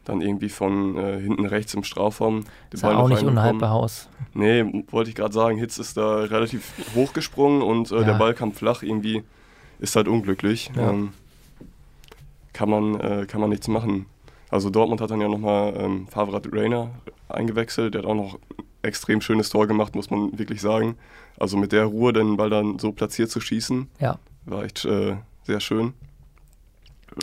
[0.06, 2.46] Dann irgendwie von äh, hinten rechts im Strafraum.
[2.72, 4.10] Das war auch nicht unhaltbar Haus.
[4.34, 5.58] Nee, wollte ich gerade sagen.
[5.58, 8.04] Hitz ist da relativ hochgesprungen und äh, ja.
[8.04, 8.82] der Ball kam flach.
[8.82, 9.24] Irgendwie
[9.80, 10.72] ist halt unglücklich.
[10.76, 10.90] Ja.
[10.90, 11.14] Ähm,
[12.54, 14.08] kann, man, äh, kann man nichts machen.
[14.50, 16.90] Also Dortmund hat dann ja nochmal ähm, Favrat Reiner
[17.30, 17.94] eingewechselt.
[17.94, 18.40] Der hat auch noch
[18.82, 20.98] extrem schönes Tor gemacht, muss man wirklich sagen.
[21.40, 24.20] Also mit der Ruhe den Ball dann so platziert zu schießen, ja.
[24.46, 25.94] war echt äh, sehr schön.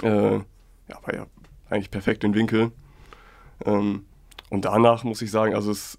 [0.03, 1.27] Äh, ja, war ja
[1.70, 2.72] eigentlich perfekt in Winkel.
[3.64, 4.04] Ähm,
[4.50, 5.98] und danach muss ich sagen, also es,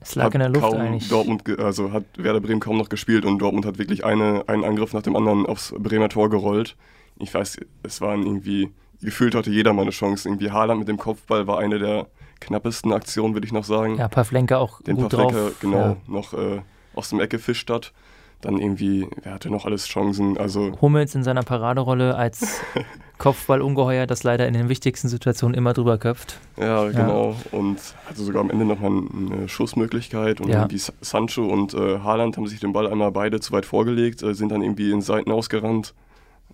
[0.00, 1.08] es lag in der Luft kaum eigentlich.
[1.08, 4.92] Dortmund, also hat Werder Bremen kaum noch gespielt und Dortmund hat wirklich eine, einen Angriff
[4.92, 6.76] nach dem anderen aufs Bremer Tor gerollt.
[7.18, 8.70] Ich weiß, es waren irgendwie,
[9.02, 10.28] gefühlt hatte jeder mal eine Chance.
[10.28, 12.06] Irgendwie Haaland mit dem Kopfball war eine der
[12.40, 13.96] knappesten Aktionen, würde ich noch sagen.
[13.96, 15.60] Ja, Pavlenka auch Den gut Pavlenka, drauf.
[15.60, 15.96] genau, ja.
[16.06, 16.60] noch äh,
[16.94, 17.92] aus dem Eck gefischt hat.
[18.40, 20.38] Dann irgendwie, wer hatte noch alles Chancen?
[20.38, 22.60] Also Hummels in seiner Paraderolle als
[23.18, 26.38] Kopfballungeheuer, das leider in den wichtigsten Situationen immer drüber köpft.
[26.56, 27.32] Ja, genau.
[27.32, 27.58] Ja.
[27.58, 30.40] Und hatte sogar am Ende nochmal eine Schussmöglichkeit.
[30.40, 30.60] Und ja.
[30.60, 34.34] irgendwie Sancho und äh, Haaland haben sich den Ball einmal beide zu weit vorgelegt, äh,
[34.34, 35.94] sind dann irgendwie in Seiten ausgerannt.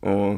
[0.01, 0.37] Äh,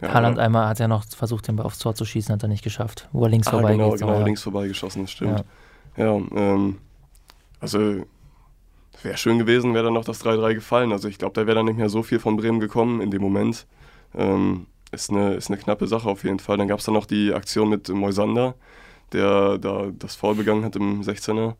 [0.00, 2.48] ja, Haaland einmal hat ja noch versucht, den Ball aufs Tor zu schießen, hat er
[2.48, 3.08] nicht geschafft.
[3.12, 4.00] Wo er links ah, vorbei genau, geht.
[4.00, 5.44] Genau, links vorbei geschossen, das stimmt.
[5.96, 6.78] Ja, ja ähm,
[7.60, 8.02] also
[9.02, 10.92] wäre schön gewesen, wäre dann noch das 3-3 gefallen.
[10.92, 13.22] Also ich glaube, da wäre dann nicht mehr so viel von Bremen gekommen in dem
[13.22, 13.66] Moment.
[14.14, 16.56] Ähm, ist, eine, ist eine knappe Sache auf jeden Fall.
[16.56, 18.54] Dann gab es dann noch die Aktion mit Moisander,
[19.12, 21.54] der da das Foul begangen hat im 16er.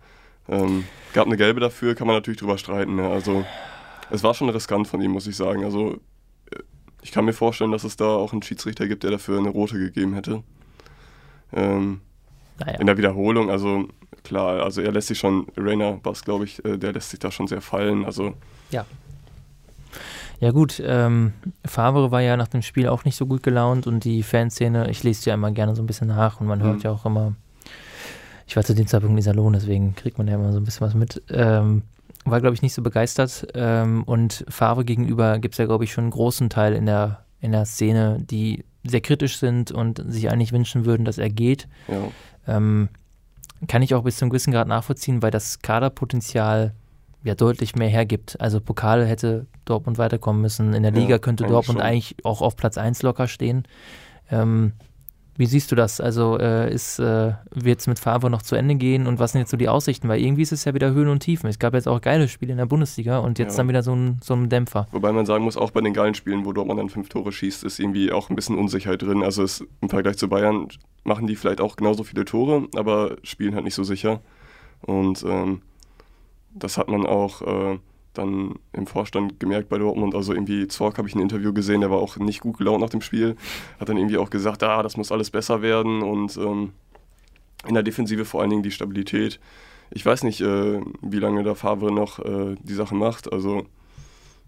[0.48, 2.96] Ähm, gab eine gelbe dafür, kann man natürlich drüber streiten.
[2.96, 3.08] Ne?
[3.08, 3.44] Also
[4.10, 5.64] es war schon riskant von ihm, muss ich sagen.
[5.64, 5.94] Also
[6.50, 6.60] äh,
[7.02, 9.78] ich kann mir vorstellen, dass es da auch einen Schiedsrichter gibt, der dafür eine rote
[9.78, 10.42] gegeben hätte.
[11.52, 12.00] Ähm,
[12.58, 12.78] naja.
[12.78, 13.88] In der Wiederholung, also
[14.24, 17.30] klar, also er lässt sich schon, Rainer Bass, glaube ich, äh, der lässt sich da
[17.30, 18.04] schon sehr fallen.
[18.04, 18.34] Also
[18.70, 18.84] ja.
[20.40, 21.32] Ja gut, ähm,
[21.64, 25.02] Favre war ja nach dem Spiel auch nicht so gut gelaunt und die Fanszene, ich
[25.02, 26.64] lese ja immer gerne so ein bisschen nach und man mhm.
[26.64, 27.34] hört ja auch immer,
[28.46, 30.86] ich war zu dem Zeitpunkt in Salon, deswegen kriegt man ja immer so ein bisschen
[30.86, 31.82] was mit, ähm,
[32.26, 35.92] war glaube ich nicht so begeistert ähm, und Favre gegenüber gibt es ja glaube ich
[35.92, 40.30] schon einen großen Teil in der, in der Szene, die sehr kritisch sind und sich
[40.30, 41.66] eigentlich wünschen würden, dass er geht.
[41.88, 42.08] Ja.
[42.46, 42.88] Ähm,
[43.68, 46.74] kann ich auch bis zum gewissen Grad nachvollziehen, weil das Kaderpotenzial
[47.22, 48.40] ja deutlich mehr hergibt.
[48.40, 50.74] Also Pokal hätte Dortmund weiterkommen müssen.
[50.74, 51.86] In der Liga ja, könnte Dortmund schon.
[51.86, 53.64] eigentlich auch auf Platz 1 locker stehen.
[54.30, 54.72] Ähm,
[55.36, 56.00] wie siehst du das?
[56.00, 59.40] Also äh, ist, äh, wird es mit Favre noch zu Ende gehen und was sind
[59.40, 60.08] jetzt so die Aussichten?
[60.08, 61.48] Weil irgendwie ist es ja wieder Höhen und Tiefen.
[61.48, 63.58] Es gab jetzt auch geile Spiele in der Bundesliga und jetzt ja.
[63.58, 64.86] dann wieder so ein, so ein Dämpfer.
[64.92, 67.64] Wobei man sagen muss, auch bei den geilen Spielen, wo Dortmund dann fünf Tore schießt,
[67.64, 69.22] ist irgendwie auch ein bisschen Unsicherheit drin.
[69.22, 70.68] Also es, im Vergleich zu Bayern
[71.04, 74.20] machen die vielleicht auch genauso viele Tore, aber spielen halt nicht so sicher.
[74.82, 75.62] Und ähm,
[76.54, 77.78] das hat man auch äh,
[78.18, 80.14] dann im Vorstand gemerkt bei Dortmund.
[80.14, 82.90] Also irgendwie Zorc habe ich ein Interview gesehen, der war auch nicht gut gelaunt nach
[82.90, 83.36] dem Spiel.
[83.78, 86.72] Hat dann irgendwie auch gesagt, ah, das muss alles besser werden und ähm,
[87.66, 89.40] in der Defensive vor allen Dingen die Stabilität.
[89.90, 93.32] Ich weiß nicht, äh, wie lange der Favre noch äh, die Sache macht.
[93.32, 93.64] Also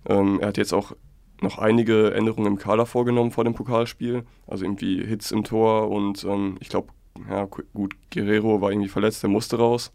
[0.07, 0.93] ähm, er hat jetzt auch
[1.41, 4.25] noch einige Änderungen im Kader vorgenommen vor dem Pokalspiel.
[4.47, 6.89] Also irgendwie Hits im Tor und ähm, ich glaube,
[7.29, 9.93] ja gut, Guerrero war irgendwie verletzt, der musste raus.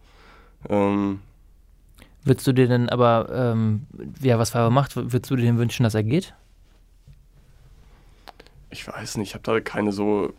[0.70, 1.20] Ähm,
[2.26, 3.88] würdest du dir denn aber, ähm,
[4.22, 6.34] ja, was Faber macht, würdest du dir denn wünschen, dass er geht?
[8.70, 10.34] Ich weiß nicht, ich habe da keine so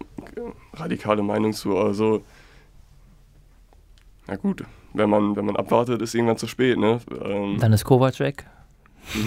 [0.73, 1.79] radikale Meinung zu.
[1.79, 2.25] Also
[4.27, 7.01] Na gut, wenn man, wenn man abwartet, ist irgendwann zu spät, ne?
[7.25, 8.45] Ähm Dann ist Kovac weg.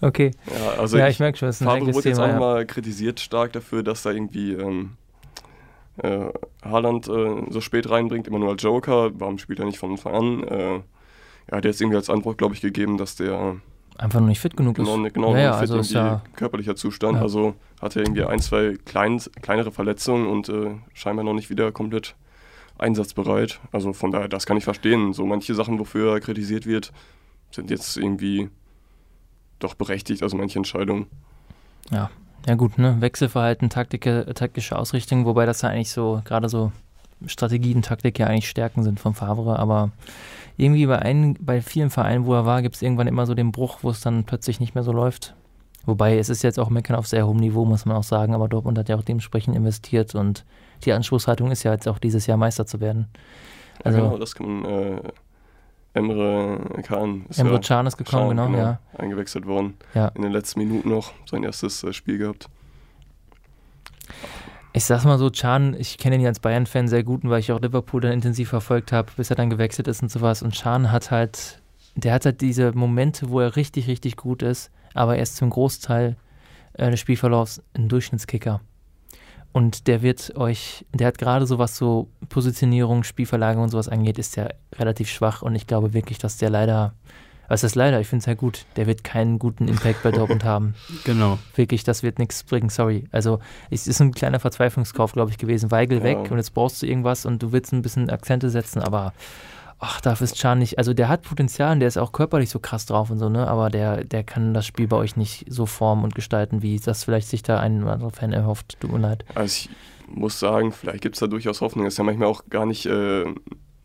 [0.00, 0.32] okay.
[0.46, 2.38] Ja, also ja, ich, ich merke schon, es ist ein Favre wurde jetzt auch ja.
[2.38, 4.96] mal kritisiert stark dafür, dass da irgendwie ähm,
[5.98, 6.26] äh,
[6.62, 9.10] Haaland äh, so spät reinbringt, immer nur als Joker.
[9.14, 10.44] Warum spielt er nicht von Anfang an?
[10.44, 10.80] Äh,
[11.46, 13.56] er hat jetzt irgendwie als Antwort, glaube ich, gegeben, dass der
[13.98, 15.14] einfach noch nicht fit genug genau, ist.
[15.14, 17.16] Genau, ja, fit also ist ja körperlicher Zustand.
[17.16, 17.22] Ja.
[17.22, 21.72] Also hat er irgendwie ein, zwei klein, kleinere Verletzungen und äh, scheinbar noch nicht wieder
[21.72, 22.14] komplett
[22.78, 23.60] einsatzbereit.
[23.70, 25.12] Also von daher, das kann ich verstehen.
[25.12, 26.92] So manche Sachen, wofür er kritisiert wird,
[27.50, 28.48] sind jetzt irgendwie
[29.58, 31.06] doch berechtigt, also manche Entscheidungen.
[31.90, 32.10] Ja,
[32.46, 32.96] ja gut, ne?
[33.00, 36.72] Wechselverhalten, Taktike, taktische Ausrichtung, wobei das ja eigentlich so, gerade so
[37.26, 39.90] Strategien, Taktik ja eigentlich Stärken sind von Favre, aber
[40.56, 43.52] irgendwie bei, ein, bei vielen Vereinen, wo er war, gibt es irgendwann immer so den
[43.52, 45.34] Bruch, wo es dann plötzlich nicht mehr so läuft.
[45.84, 48.48] Wobei es ist jetzt auch Meckern auf sehr hohem Niveau, muss man auch sagen, aber
[48.48, 50.44] Dortmund hat ja auch dementsprechend investiert und
[50.84, 53.08] die Anspruchshaltung ist ja jetzt auch dieses Jahr Meister zu werden.
[53.82, 54.64] Also, ja, genau, das kann man.
[54.70, 55.00] Äh,
[55.94, 58.78] Emre Can ist Emre ja, Can ist gekommen, Can, genau, genau, ja.
[59.02, 59.74] Eingewechselt worden.
[59.94, 60.08] Ja.
[60.08, 62.48] In den letzten Minuten noch sein erstes äh, Spiel gehabt.
[64.74, 67.52] Ich sag's mal so, Chan, ich kenne ihn ja als Bayern-Fan sehr gut, weil ich
[67.52, 70.42] auch Liverpool dann intensiv verfolgt habe, bis er dann gewechselt ist und sowas.
[70.42, 71.60] Und Chan hat halt,
[71.94, 75.50] der hat halt diese Momente, wo er richtig, richtig gut ist, aber er ist zum
[75.50, 76.16] Großteil
[76.74, 78.62] äh, des Spielverlaufs ein Durchschnittskicker.
[79.52, 84.18] Und der wird euch, der hat gerade so was so Positionierung, Spielverlagerung und sowas angeht,
[84.18, 86.94] ist der relativ schwach und ich glaube wirklich, dass der leider
[87.52, 88.64] was ist leider, ich finde es ja gut.
[88.76, 90.74] Der wird keinen guten Impact bei Dortmund haben.
[91.04, 91.38] Genau.
[91.54, 93.04] Wirklich, das wird nichts bringen, sorry.
[93.12, 95.70] Also, es ist ein kleiner Verzweiflungskauf, glaube ich, gewesen.
[95.70, 96.04] Weigel ja.
[96.04, 99.12] weg und jetzt brauchst du irgendwas und du willst ein bisschen Akzente setzen, aber
[99.78, 100.78] ach, dafür ist Chan nicht.
[100.78, 103.46] Also, der hat Potenzial und der ist auch körperlich so krass drauf und so, ne?
[103.46, 107.04] Aber der, der kann das Spiel bei euch nicht so formen und gestalten, wie das
[107.04, 108.80] vielleicht sich da ein oder andere Fan erhofft.
[108.80, 109.26] Tut mir leid.
[109.34, 109.70] Also, ich
[110.08, 111.84] muss sagen, vielleicht gibt es da durchaus Hoffnung.
[111.84, 112.86] Es ist ja manchmal auch gar nicht.
[112.86, 113.26] Äh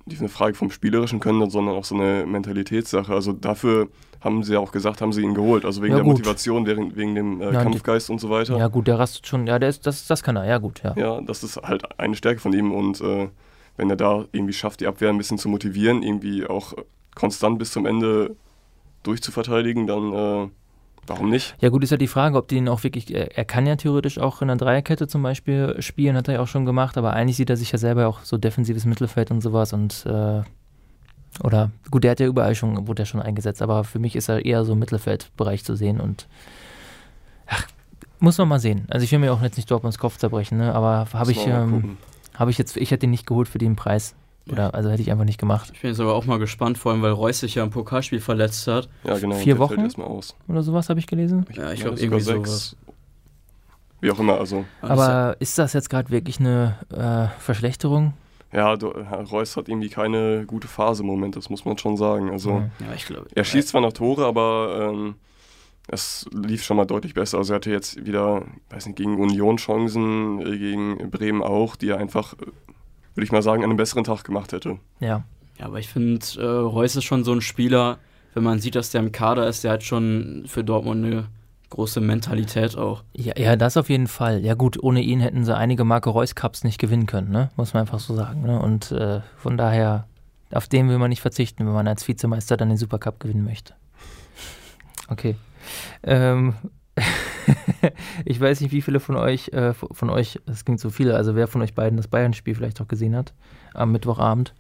[0.08, 3.14] nicht eine Frage vom spielerischen Können, sondern auch so eine Mentalitätssache.
[3.14, 3.90] Also dafür
[4.22, 5.66] haben sie ja auch gesagt, haben sie ihn geholt.
[5.66, 6.14] Also wegen ja, der gut.
[6.14, 8.58] Motivation, wegen, wegen dem äh, ja, Kampfgeist die, und so weiter.
[8.58, 10.94] Ja gut, der rastet schon, ja, der ist, das, das kann er, ja gut, ja.
[10.98, 13.30] Ja, das ist halt eine Stärke von ihm und äh,
[13.76, 16.74] wenn er da irgendwie schafft, die Abwehr ein bisschen zu motivieren, irgendwie auch
[17.16, 18.36] konstant bis zum Ende
[19.04, 20.48] durchzuverteidigen, dann äh,
[21.08, 21.56] Warum nicht?
[21.62, 24.20] Ja gut, ist ja die Frage, ob die ihn auch wirklich, er kann ja theoretisch
[24.20, 27.38] auch in einer Dreierkette zum Beispiel spielen, hat er ja auch schon gemacht, aber eigentlich
[27.38, 30.42] sieht er sich ja selber auch so defensives Mittelfeld und sowas und äh,
[31.44, 34.28] oder gut, der hat ja überall schon, wurde er schon eingesetzt, aber für mich ist
[34.28, 36.28] er eher so im Mittelfeldbereich zu sehen und
[37.46, 37.68] ach,
[38.20, 38.86] muss man mal sehen.
[38.90, 40.74] Also ich will mir auch jetzt nicht Dortmunds Kopf zerbrechen, ne?
[40.74, 41.98] aber habe ich, ähm,
[42.34, 44.16] habe ich jetzt, ich hätte ihn nicht geholt für den Preis.
[44.52, 45.72] Oder, also hätte ich einfach nicht gemacht.
[45.74, 48.20] Ich bin jetzt aber auch mal gespannt, vor allem weil Reus sich ja im Pokalspiel
[48.20, 48.90] verletzt hat.
[49.04, 49.36] Ja, genau.
[49.36, 49.88] Vier Wochen
[50.48, 51.46] oder sowas habe ich gelesen.
[51.54, 52.70] Ja, ich glaube irgendwie sechs.
[52.70, 52.76] sowas.
[54.00, 54.66] Wie auch immer, also.
[54.82, 58.14] Aber ist das jetzt gerade wirklich eine äh, Verschlechterung?
[58.54, 62.30] Ja, du, Reus hat irgendwie keine gute Phase im Moment, das muss man schon sagen.
[62.30, 63.28] Also, ja, ich glaube.
[63.34, 65.16] Er schießt zwar noch Tore, aber ähm,
[65.88, 67.38] es lief schon mal deutlich besser.
[67.38, 71.90] Also er hatte jetzt wieder, weiß nicht, gegen Union Chancen, äh, gegen Bremen auch, die
[71.90, 72.46] er einfach äh,
[73.18, 74.78] würde ich mal sagen, einen besseren Tag gemacht hätte.
[75.00, 75.24] Ja.
[75.58, 77.98] Ja, aber ich finde, äh, Reus ist schon so ein Spieler,
[78.36, 81.26] wenn man sieht, dass der im Kader ist, der hat schon für Dortmund eine
[81.72, 83.04] große Mentalität auch.
[83.14, 84.46] Ja, ja, das auf jeden Fall.
[84.46, 87.50] Ja gut, ohne ihn hätten sie einige Marke Reus Cups nicht gewinnen können, ne?
[87.56, 88.44] muss man einfach so sagen.
[88.44, 88.60] Ne?
[88.62, 90.06] Und äh, von daher,
[90.52, 93.74] auf den will man nicht verzichten, wenn man als Vizemeister dann den Supercup gewinnen möchte.
[95.10, 95.36] Okay.
[96.04, 96.54] Ähm,
[98.26, 101.36] ich weiß nicht, wie viele von euch, äh, von euch, es klingt so viele, also
[101.36, 103.34] wer von euch beiden das Bayern-Spiel vielleicht auch gesehen hat,
[103.74, 104.54] am Mittwochabend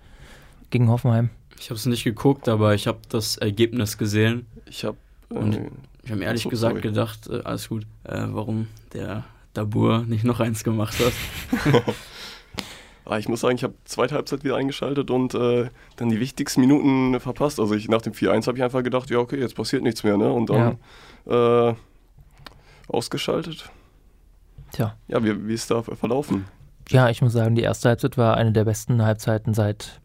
[0.69, 1.29] gegen Hoffenheim.
[1.59, 4.45] Ich habe es nicht geguckt, aber ich habe das Ergebnis gesehen.
[4.65, 4.97] Ich habe
[5.31, 5.69] äh,
[6.03, 6.81] ich habe ehrlich so, gesagt sorry.
[6.81, 9.23] gedacht, äh, alles gut, äh, warum der
[9.53, 11.83] Dabur nicht noch eins gemacht hat.
[13.09, 16.59] Ah, ich muss sagen, ich habe zweite Halbzeit wieder eingeschaltet und äh, dann die wichtigsten
[16.59, 17.57] Minuten verpasst.
[17.59, 20.17] Also ich, nach dem 4-1 habe ich einfach gedacht, ja okay, jetzt passiert nichts mehr.
[20.17, 20.29] Ne?
[20.29, 20.77] Und dann
[21.25, 21.69] ja.
[21.69, 21.75] äh,
[22.87, 23.69] ausgeschaltet.
[24.71, 24.95] Tja.
[25.07, 26.45] Ja, wie, wie ist da verlaufen?
[26.89, 29.99] Ja, ich muss sagen, die erste Halbzeit war eine der besten Halbzeiten seit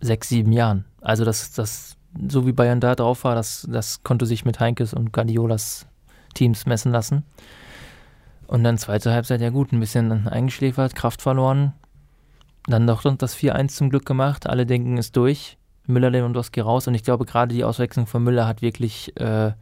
[0.00, 0.84] sechs, sieben Jahren.
[1.00, 1.96] Also das, das,
[2.28, 5.86] so wie Bayern da drauf war, das, das konnte sich mit Heinkes und Guardiolas
[6.34, 7.24] Teams messen lassen.
[8.46, 11.72] Und dann zweite Halbzeit, ja gut, ein bisschen eingeschläfert, Kraft verloren.
[12.66, 14.48] Dann doch das 4-1 zum Glück gemacht.
[14.48, 15.56] Alle denken, ist durch.
[15.86, 16.88] Müller, Lewandowski raus.
[16.88, 19.52] Und ich glaube, gerade die Auswechslung von Müller hat wirklich äh,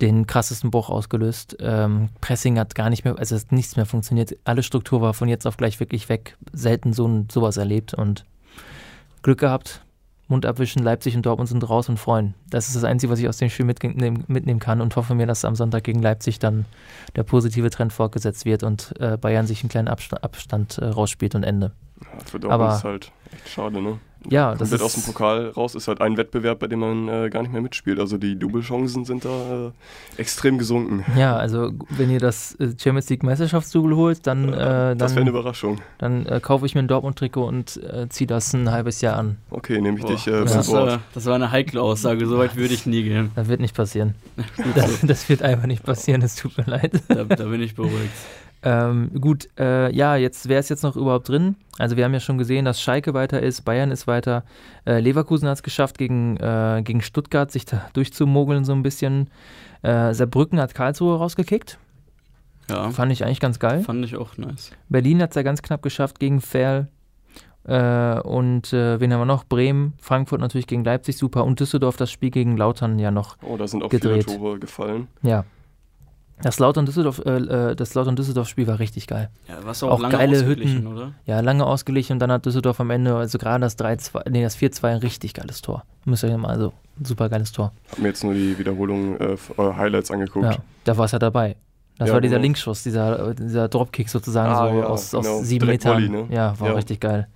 [0.00, 1.56] den krassesten Bruch ausgelöst.
[1.60, 4.36] Ähm, Pressing hat gar nicht mehr, also nichts mehr funktioniert.
[4.44, 6.36] Alle Struktur war von jetzt auf gleich wirklich weg.
[6.52, 8.24] Selten so ein, sowas erlebt und
[9.22, 9.80] Glück gehabt.
[10.26, 12.34] Mund abwischen, Leipzig und Dortmund sind raus und freuen.
[12.48, 15.26] Das ist das Einzige, was ich aus dem Spiel mitnehmen, mitnehmen kann und hoffe mir,
[15.26, 16.64] dass am Sonntag gegen Leipzig dann
[17.14, 21.34] der positive Trend fortgesetzt wird und äh, Bayern sich einen kleinen Abstand, Abstand äh, rausspielt
[21.34, 21.72] und Ende.
[22.02, 23.98] Ja, für Dortmund Aber- ist halt echt schade, ne?
[24.30, 27.08] Ja, das Komplett ist aus dem Pokal raus ist halt ein Wettbewerb, bei dem man
[27.08, 27.98] äh, gar nicht mehr mitspielt.
[28.00, 29.70] Also die Double-Chancen sind da äh,
[30.20, 31.04] extrem gesunken.
[31.16, 35.14] Ja, also wenn ihr das äh, Champions League Meisterschaftsdouble holt, dann, äh, das wäre eine
[35.14, 35.78] dann, Überraschung.
[35.98, 39.36] dann äh, kaufe ich mir ein Dortmund-Trikot und äh, ziehe das ein halbes Jahr an.
[39.50, 40.92] Okay, nehme ich Boah, dich äh, das, Wort.
[40.94, 43.30] äh, das war eine heikle Aussage, so weit würde ich nie gehen.
[43.36, 44.14] Das wird nicht passieren.
[44.74, 46.92] Das, das wird einfach nicht passieren, es tut mir leid.
[47.08, 48.10] Da, da bin ich beruhigt.
[48.66, 51.56] Ähm, gut, äh, ja, jetzt wer ist jetzt noch überhaupt drin?
[51.78, 54.42] Also wir haben ja schon gesehen, dass Schalke weiter ist, Bayern ist weiter.
[54.86, 59.28] Äh, Leverkusen hat es geschafft, gegen, äh, gegen Stuttgart sich da durchzumogeln so ein bisschen.
[59.82, 61.78] Äh, Saarbrücken hat Karlsruhe rausgekickt.
[62.70, 63.82] Ja, Fand ich eigentlich ganz geil.
[63.82, 64.70] fand ich auch nice.
[64.88, 66.88] Berlin hat es ja ganz knapp geschafft gegen Ferl.
[67.66, 69.44] Äh, und äh, wen haben wir noch?
[69.44, 73.36] Bremen, Frankfurt natürlich gegen Leipzig super und Düsseldorf das Spiel gegen Lautern ja noch.
[73.42, 74.24] Oh, da sind auch gedreht.
[74.24, 75.08] viele Tore gefallen.
[75.22, 75.44] Ja.
[76.42, 79.30] Das Lautern-Düsseldorf, äh, äh, das Lautern-Düsseldorf-Spiel war richtig geil.
[79.48, 80.86] Ja, was auch, Auch lange geile Hütten.
[80.86, 81.12] oder?
[81.26, 84.56] Ja, lange ausgeglichen und dann hat Düsseldorf am Ende, also gerade das 3-2, nee, das
[84.58, 85.84] 4-2 ein richtig geiles Tor.
[86.04, 87.72] Müsst ihr euch mal, also ein super geiles Tor.
[87.90, 90.44] Hab mir jetzt nur die Wiederholung, äh, äh, Highlights angeguckt.
[90.44, 91.56] Ja, da war es ja dabei.
[91.98, 92.42] Das Ja, war dieser genau.
[92.42, 95.40] Linkschuss, dieser, äh, dieser Dropkick sozusagen, Ah, so ja, aus, aus genau.
[95.42, 96.02] sieben Direkt Metern.
[96.12, 96.34] Volley, ne?
[96.34, 96.74] Ja, war Ja.
[96.74, 97.28] richtig geil.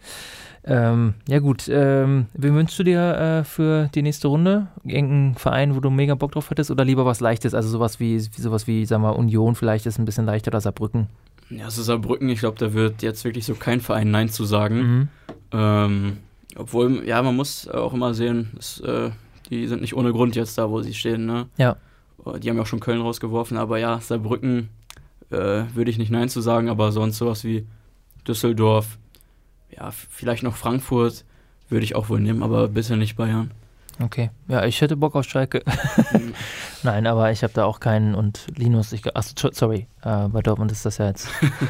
[0.70, 4.66] Ähm, ja gut, ähm, wen wünschst du dir äh, für die nächste Runde?
[4.84, 8.18] Irgendeinen Verein, wo du mega Bock drauf hättest oder lieber was Leichtes, also sowas wie,
[8.20, 11.06] sowas wie, sag mal, Union vielleicht ist ein bisschen leichter oder Saarbrücken.
[11.48, 14.76] Ja, also Saarbrücken, ich glaube, da wird jetzt wirklich so kein Verein Nein zu sagen.
[14.76, 15.08] Mhm.
[15.52, 16.16] Ähm,
[16.56, 19.10] obwohl, ja, man muss auch immer sehen, dass, äh,
[19.48, 21.46] die sind nicht ohne Grund jetzt da, wo sie stehen, ne?
[21.56, 21.76] Ja.
[22.26, 24.68] Äh, Die haben ja auch schon Köln rausgeworfen, aber ja, Saarbrücken
[25.30, 27.66] äh, würde ich nicht Nein zu sagen, aber sonst sowas wie
[28.26, 28.98] Düsseldorf,
[29.78, 31.24] ja, vielleicht noch Frankfurt
[31.68, 33.50] würde ich auch wohl nehmen, aber bitte nicht Bayern.
[34.00, 34.30] Okay.
[34.46, 35.62] Ja, ich hätte Bock auf Schalke.
[36.12, 36.32] Mhm.
[36.84, 40.40] Nein, aber ich habe da auch keinen und Linus, ich, ach, so- sorry, äh, bei
[40.40, 41.28] Dortmund ist das ja jetzt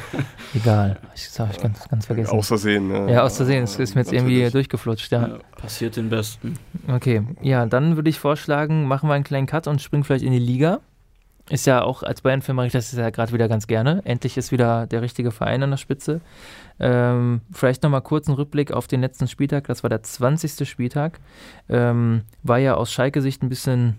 [0.54, 0.98] egal.
[1.14, 2.30] Ich habe ich ganz, ganz vergessen.
[2.30, 2.88] Aus Versehen.
[2.88, 3.10] Ne?
[3.12, 5.26] ja, aus Versehen, es ist mir jetzt irgendwie durchgeflutscht, ja.
[5.26, 6.54] Ja, passiert den Besten.
[6.86, 10.32] Okay, ja, dann würde ich vorschlagen, machen wir einen kleinen Cut und springen vielleicht in
[10.32, 10.80] die Liga.
[11.50, 14.02] Ist ja auch, als Bayern-Fan mache ich das ja gerade wieder ganz gerne.
[14.04, 16.20] Endlich ist wieder der richtige Verein an der Spitze.
[16.78, 19.66] Ähm, vielleicht nochmal kurz einen Rückblick auf den letzten Spieltag.
[19.66, 20.68] Das war der 20.
[20.68, 21.20] Spieltag.
[21.68, 23.96] Ähm, war ja aus Schalke-Sicht ein bisschen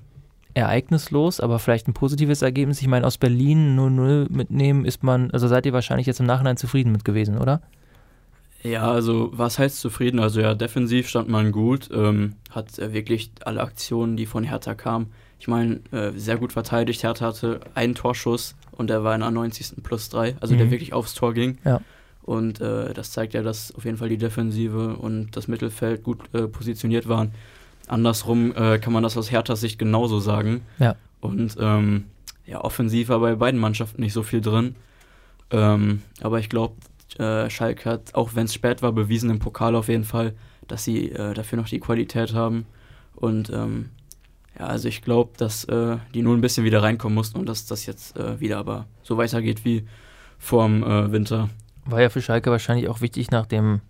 [0.54, 2.82] ereignislos, aber vielleicht ein positives Ergebnis.
[2.82, 6.58] Ich meine, aus Berlin 0-0 mitnehmen ist man, also seid ihr wahrscheinlich jetzt im Nachhinein
[6.58, 7.62] zufrieden mit gewesen, oder?
[8.62, 10.20] Ja, also was heißt zufrieden?
[10.20, 15.12] Also ja, defensiv stand man gut, ähm, hat wirklich alle Aktionen, die von Hertha kamen.
[15.40, 17.02] Ich meine, äh, sehr gut verteidigt.
[17.04, 19.82] Hertha hatte einen Torschuss und der war in der 90.
[19.84, 20.72] plus 3, also der Mhm.
[20.72, 21.58] wirklich aufs Tor ging.
[21.64, 21.82] Ja.
[22.24, 26.20] Und äh, das zeigt ja, dass auf jeden Fall die Defensive und das Mittelfeld gut
[26.34, 27.32] äh, positioniert waren.
[27.88, 30.62] Andersrum äh, kann man das aus Herthas Sicht genauso sagen.
[30.78, 30.96] Ja.
[31.22, 32.06] Und ähm,
[32.46, 34.76] ja, offensiv war bei beiden Mannschaften nicht so viel drin.
[35.52, 36.76] Ähm, aber ich glaube,
[37.18, 40.34] äh, Schalke hat, auch wenn es spät war, bewiesen im Pokal auf jeden Fall,
[40.68, 42.66] dass sie äh, dafür noch die Qualität haben.
[43.16, 43.90] Und ähm,
[44.58, 47.66] ja, also ich glaube, dass äh, die nur ein bisschen wieder reinkommen mussten und dass
[47.66, 49.86] das jetzt äh, wieder aber so weitergeht wie
[50.38, 51.50] vorm äh, Winter.
[51.86, 53.82] War ja für Schalke wahrscheinlich auch wichtig, nach dem,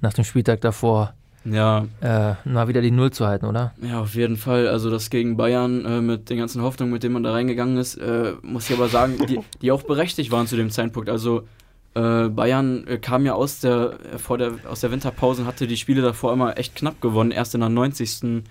[0.00, 1.14] nach dem Spieltag davor
[1.44, 3.72] Ja, äh, mal wieder die Null zu halten, oder?
[3.82, 4.66] Ja, auf jeden Fall.
[4.68, 7.96] Also das gegen Bayern äh, mit den ganzen Hoffnungen, mit denen man da reingegangen ist,
[7.96, 11.08] äh, muss ich aber sagen, die, die auch berechtigt waren zu dem Zeitpunkt.
[11.08, 11.46] Also
[11.94, 15.66] äh, Bayern äh, kam ja aus der, äh, vor der, aus der Winterpause und hatte
[15.66, 17.30] die Spiele davor immer echt knapp gewonnen.
[17.30, 18.42] Erst in der 90.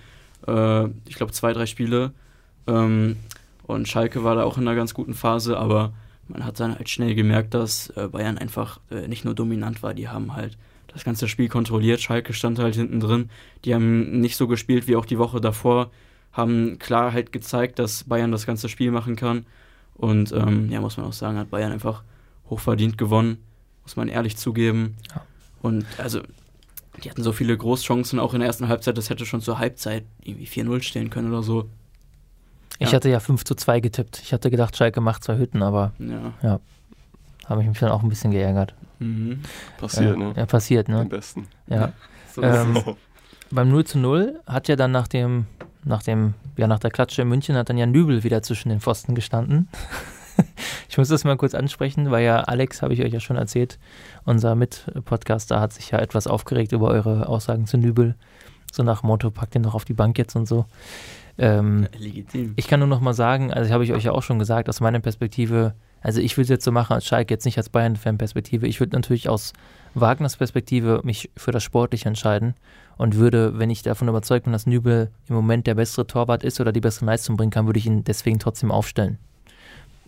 [0.47, 2.12] Äh, ich glaube zwei, drei Spiele.
[2.67, 3.17] Ähm,
[3.63, 5.93] und Schalke war da auch in einer ganz guten Phase, aber
[6.27, 9.93] man hat dann halt schnell gemerkt, dass äh, Bayern einfach äh, nicht nur dominant war,
[9.93, 12.01] die haben halt das ganze Spiel kontrolliert.
[12.01, 13.29] Schalke stand halt hinten drin.
[13.65, 15.91] Die haben nicht so gespielt wie auch die Woche davor,
[16.32, 19.45] haben klar halt gezeigt, dass Bayern das ganze Spiel machen kann.
[19.95, 22.03] Und ähm, ja, muss man auch sagen, hat Bayern einfach
[22.49, 23.38] hochverdient gewonnen,
[23.84, 24.97] muss man ehrlich zugeben.
[25.13, 25.21] Ja.
[25.62, 26.21] Und also,
[27.03, 30.03] die hatten so viele Großchancen auch in der ersten Halbzeit, das hätte schon zur Halbzeit
[30.23, 31.69] irgendwie 4-0 stehen können oder so.
[32.79, 32.95] Ich Ja.
[32.95, 34.19] hatte ja 5 zu 2 getippt.
[34.23, 35.91] Ich hatte gedacht, Schalke macht zwei Hütten, aber
[36.41, 36.60] Ja.
[37.45, 38.73] habe ich mich dann auch ein bisschen geärgert.
[38.99, 39.41] Mhm.
[39.78, 40.34] Passiert, äh, ne?
[40.36, 41.05] Ja, passiert, Am ne?
[41.05, 41.47] besten.
[41.67, 41.93] Ja.
[42.34, 42.84] So ist Ähm, es.
[43.51, 45.45] Beim 0 zu 0 hat ja dann nach dem,
[45.84, 48.80] nach dem, ja, nach der Klatsche in München hat dann ja Nübel wieder zwischen den
[48.82, 49.67] Pfosten gestanden.
[50.89, 53.80] ich muss das mal kurz ansprechen, weil ja Alex, habe ich euch ja schon erzählt,
[54.26, 58.16] unser Mitpodcaster hat sich ja etwas aufgeregt über eure Aussagen zu Nübel.
[58.72, 60.66] So nach dem Motto, packt den doch auf die Bank jetzt und so.
[61.38, 62.54] Ähm, Legitim.
[62.56, 64.82] Ich kann nur noch mal sagen, also habe ich euch ja auch schon gesagt, aus
[64.82, 68.68] meiner Perspektive, Also ich würde es jetzt so machen als Schalke, jetzt nicht als Bayern-Fan-Perspektive.
[68.68, 69.54] Ich würde natürlich aus
[69.95, 72.56] Wagners Perspektive mich für das Sportliche entscheiden
[72.97, 76.60] und würde, wenn ich davon überzeugt bin, dass Nübel im Moment der bessere Torwart ist
[76.60, 79.18] oder die bessere Leistung bringen kann, würde ich ihn deswegen trotzdem aufstellen.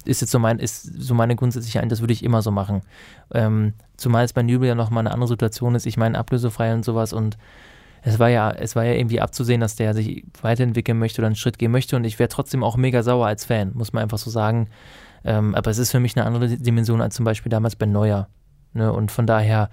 [0.05, 2.81] Ist jetzt so, mein, ist so meine grundsätzliche Ein, das würde ich immer so machen.
[3.33, 5.85] Ähm, zumal es bei Nübel ja nochmal eine andere Situation ist.
[5.85, 7.37] Ich meine, ablösefrei und sowas und
[8.05, 11.35] es war ja, es war ja irgendwie abzusehen, dass der sich weiterentwickeln möchte oder einen
[11.35, 14.19] Schritt gehen möchte und ich wäre trotzdem auch mega sauer als Fan, muss man einfach
[14.19, 14.67] so sagen.
[15.23, 18.27] Ähm, aber es ist für mich eine andere Dimension als zum Beispiel damals bei Neuer.
[18.73, 18.93] Ne?
[18.93, 19.71] Und von daher,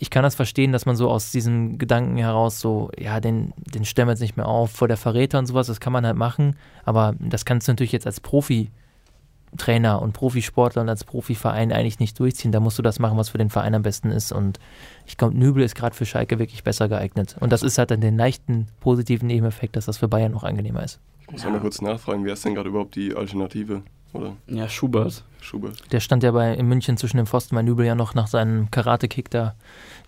[0.00, 3.84] ich kann das verstehen, dass man so aus diesem Gedanken heraus so, ja, den, den
[3.84, 6.16] stellen wir jetzt nicht mehr auf vor der Verräter und sowas, das kann man halt
[6.16, 8.72] machen, aber das kannst du natürlich jetzt als Profi
[9.56, 12.52] Trainer und Profisportler und als Profiverein eigentlich nicht durchziehen.
[12.52, 14.32] Da musst du das machen, was für den Verein am besten ist.
[14.32, 14.60] Und
[15.06, 17.36] ich glaube, Nübel ist gerade für Schalke wirklich besser geeignet.
[17.40, 20.82] Und das ist halt dann den leichten positiven Nebeneffekt, dass das für Bayern noch angenehmer
[20.82, 21.00] ist.
[21.20, 21.50] Ich muss ja.
[21.50, 23.82] mal kurz nachfragen, wer ist denn gerade überhaupt die Alternative?
[24.12, 24.36] Oder?
[24.46, 25.24] Ja, Schubert.
[25.40, 25.74] Schubert.
[25.92, 28.70] Der stand ja bei in München zwischen dem Pfosten, weil Nübel ja noch nach seinem
[28.70, 29.54] Karate-Kick da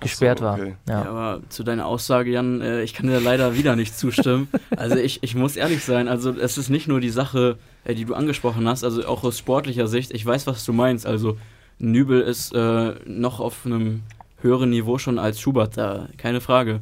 [0.00, 0.76] gesperrt so, okay.
[0.86, 0.94] war.
[0.94, 1.04] Ja.
[1.04, 1.10] ja.
[1.10, 4.48] aber zu deiner Aussage, Jan, äh, ich kann dir leider wieder nicht zustimmen.
[4.76, 8.04] also ich, ich muss ehrlich sein, also es ist nicht nur die Sache, äh, die
[8.04, 11.06] du angesprochen hast, also auch aus sportlicher Sicht, ich weiß, was du meinst.
[11.06, 11.38] Also
[11.78, 14.02] Nübel ist äh, noch auf einem
[14.40, 16.80] höheren Niveau schon als Schubert da, keine Frage.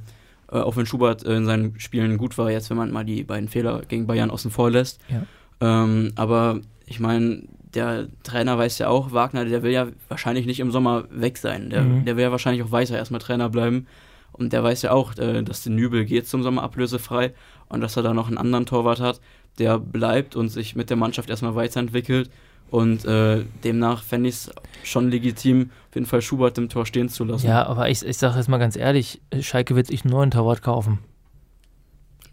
[0.50, 3.22] Äh, auch wenn Schubert äh, in seinen Spielen gut war, jetzt wenn man mal die
[3.22, 5.00] beiden Fehler gegen Bayern außen vor lässt.
[5.08, 5.22] Ja.
[5.60, 6.60] Ähm, aber
[6.90, 11.04] ich meine, der Trainer weiß ja auch, Wagner, der will ja wahrscheinlich nicht im Sommer
[11.08, 11.70] weg sein.
[11.70, 12.04] Der, mhm.
[12.04, 13.86] der will ja wahrscheinlich auch weiter erstmal Trainer bleiben.
[14.32, 17.32] Und der weiß ja auch, äh, dass der Nübel geht zum Sommer ablösefrei
[17.68, 19.20] und dass er da noch einen anderen Torwart hat,
[19.60, 22.28] der bleibt und sich mit der Mannschaft erstmal weiterentwickelt.
[22.70, 24.50] Und äh, demnach fände ich es
[24.82, 27.46] schon legitim, auf jeden Fall Schubert im Tor stehen zu lassen.
[27.46, 30.62] Ja, aber ich, ich sage jetzt mal ganz ehrlich, Schalke wird sich einen neuen Torwart
[30.62, 30.98] kaufen.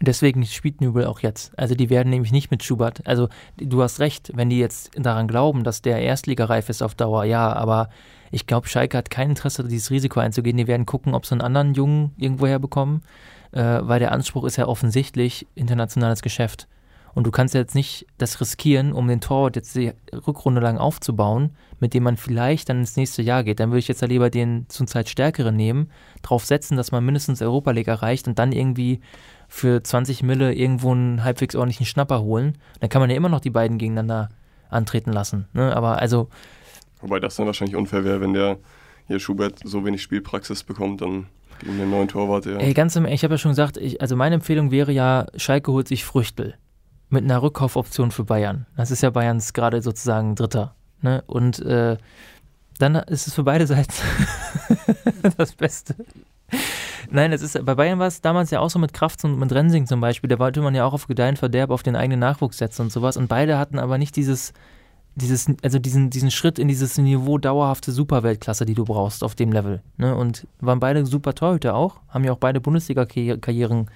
[0.00, 1.58] Deswegen spielt Nübel auch jetzt.
[1.58, 3.04] Also die werden nämlich nicht mit Schubert.
[3.06, 7.24] Also du hast recht, wenn die jetzt daran glauben, dass der Erstligareif ist auf Dauer,
[7.24, 7.88] ja, aber
[8.30, 10.56] ich glaube, Schalke hat kein Interesse, dieses Risiko einzugehen.
[10.56, 13.02] Die werden gucken, ob sie einen anderen Jungen irgendwoher bekommen,
[13.52, 16.68] äh, weil der Anspruch ist ja offensichtlich internationales Geschäft.
[17.14, 21.50] Und du kannst jetzt nicht das riskieren, um den Torwart jetzt die Rückrunde lang aufzubauen,
[21.80, 23.58] mit dem man vielleicht dann ins nächste Jahr geht.
[23.58, 25.90] Dann würde ich jetzt ja lieber den zur Zeit stärkeren nehmen,
[26.22, 29.00] darauf setzen, dass man mindestens Europa League erreicht und dann irgendwie
[29.48, 32.58] für 20 Mille irgendwo einen halbwegs ordentlichen Schnapper holen.
[32.80, 34.28] Dann kann man ja immer noch die beiden gegeneinander
[34.68, 35.48] antreten lassen.
[35.54, 35.74] Ne?
[35.74, 36.28] Aber also.
[37.00, 38.58] Wobei das dann wahrscheinlich unfair wäre, wenn der
[39.06, 41.26] hier Schubert so wenig Spielpraxis bekommt, dann
[41.60, 42.46] gegen den neuen Torwart.
[42.46, 42.56] Ja.
[42.58, 45.72] Ey, ganz im ich habe ja schon gesagt, ich, also meine Empfehlung wäre ja, Schalke
[45.72, 46.54] holt sich Früchtel
[47.08, 48.66] mit einer Rückkaufoption für Bayern.
[48.76, 50.74] Das ist ja Bayerns gerade sozusagen Dritter.
[51.00, 51.22] Ne?
[51.26, 51.96] Und äh,
[52.78, 53.92] dann ist es für beide Seiten
[55.36, 55.96] das Beste.
[57.10, 59.52] Nein, es ist, bei Bayern war es damals ja auch so mit Kraft und mit
[59.52, 60.28] Rensing zum Beispiel.
[60.28, 63.16] Da wollte man ja auch auf Gedeihen Verderb auf den eigenen Nachwuchs setzen und sowas.
[63.16, 64.52] Und beide hatten aber nicht dieses,
[65.14, 69.52] dieses, also diesen, diesen Schritt in dieses Niveau dauerhafte Superweltklasse, die du brauchst auf dem
[69.52, 69.82] Level.
[69.96, 70.14] Ne?
[70.14, 73.90] Und waren beide super Torhüter auch, haben ja auch beide Bundesliga-Karrieren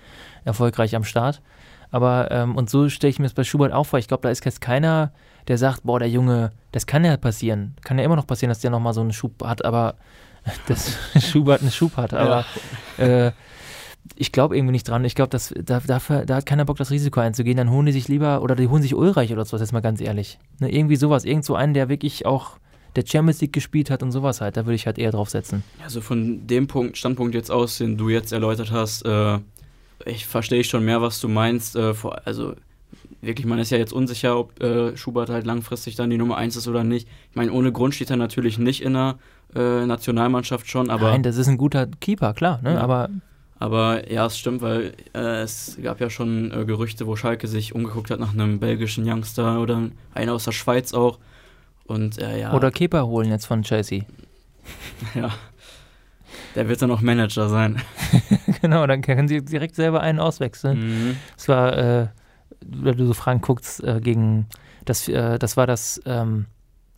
[0.44, 1.42] erfolgreich am Start.
[1.90, 3.98] Aber, ähm, und so stelle ich mir das bei Schubert auch vor.
[3.98, 5.12] Ich glaube, da ist jetzt keiner,
[5.48, 7.74] der sagt, boah, der Junge, das kann ja passieren.
[7.84, 9.96] Kann ja immer noch passieren, dass der nochmal so einen Schub hat, aber
[10.66, 12.14] dass Schubert einen Schub hat.
[12.14, 12.44] Aber
[12.98, 13.04] ja.
[13.26, 13.32] äh,
[14.16, 15.04] ich glaube irgendwie nicht dran.
[15.04, 17.56] Ich glaube, da, dafür, da hat keiner Bock, das Risiko einzugehen.
[17.56, 20.00] Dann holen die sich lieber, oder die holen sich Ulreich oder sowas, jetzt mal ganz
[20.00, 20.38] ehrlich.
[20.58, 22.58] Ne, irgendwie sowas, irgend so einen, der wirklich auch
[22.96, 24.56] der Champions League gespielt hat und sowas halt.
[24.56, 25.62] Da würde ich halt eher drauf setzen.
[25.82, 29.38] Also von dem Punkt, Standpunkt jetzt aus, den du jetzt erläutert hast, äh,
[30.04, 31.76] ich verstehe schon mehr, was du meinst.
[31.76, 32.54] Äh, vor, also
[33.22, 36.56] wirklich, man ist ja jetzt unsicher, ob äh, Schubert halt langfristig dann die Nummer 1
[36.56, 37.08] ist oder nicht.
[37.30, 39.18] Ich meine, ohne Grund steht er natürlich nicht in der
[39.54, 41.10] äh, Nationalmannschaft schon, aber.
[41.10, 42.74] Nein, das ist ein guter Keeper, klar, ne?
[42.74, 42.80] Ja.
[42.80, 43.08] aber.
[43.58, 47.76] Aber ja, es stimmt, weil äh, es gab ja schon äh, Gerüchte, wo Schalke sich
[47.76, 49.82] umgeguckt hat nach einem belgischen Youngster oder
[50.14, 51.20] einer aus der Schweiz auch.
[51.84, 52.54] Und äh, ja.
[52.54, 54.02] Oder Keeper holen jetzt von Chelsea.
[55.14, 55.30] ja.
[56.56, 57.80] Der wird dann auch Manager sein.
[58.62, 60.80] genau, dann können sie direkt selber einen auswechseln.
[60.80, 61.16] Mhm.
[61.36, 62.10] Das war,
[62.66, 64.46] wenn du so Fragen guckst, äh, gegen
[64.84, 66.46] das, äh, das war das ähm,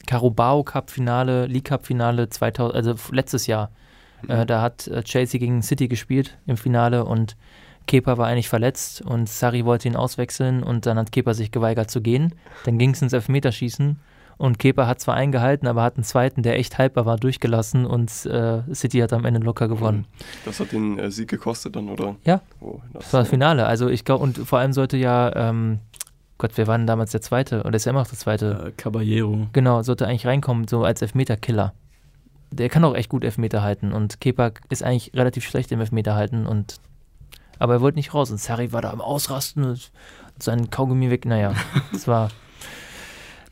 [0.07, 3.71] Carabao Cup Finale, League Cup Finale 2000, also letztes Jahr.
[4.23, 4.47] Mhm.
[4.47, 7.37] Da hat äh, Chelsea gegen City gespielt im Finale und
[7.87, 11.91] Kepa war eigentlich verletzt und Sari wollte ihn auswechseln und dann hat Kepa sich geweigert
[11.91, 12.35] zu gehen.
[12.65, 13.99] Dann ging es ins Elfmeterschießen
[14.37, 18.11] und Kepa hat zwar eingehalten, aber hat einen zweiten, der echt haltbar war, durchgelassen und
[18.26, 20.07] äh, City hat am Ende locker gewonnen.
[20.45, 22.16] Das hat den äh, Sieg gekostet dann, oder?
[22.24, 22.41] Ja.
[22.61, 23.66] Oh, das, das, war das Finale.
[23.66, 25.80] Also ich glaube, und vor allem sollte ja ähm,
[26.39, 27.62] Gott, wer war denn damals der Zweite?
[27.62, 28.66] Oder ist er immer noch der Zweite?
[28.66, 29.47] Äh, Caballero.
[29.53, 31.72] Genau, sollte eigentlich reinkommen, so als Elfmeterkiller.
[32.51, 36.14] Der kann auch echt gut Elfmeter halten und Kepa ist eigentlich relativ schlecht im Elfmeter
[36.14, 36.80] halten und
[37.59, 39.91] aber er wollte nicht raus und Sarri war da am Ausrasten und
[40.39, 41.24] seinen Kaugummi weg.
[41.24, 41.55] Naja,
[41.93, 42.30] es war.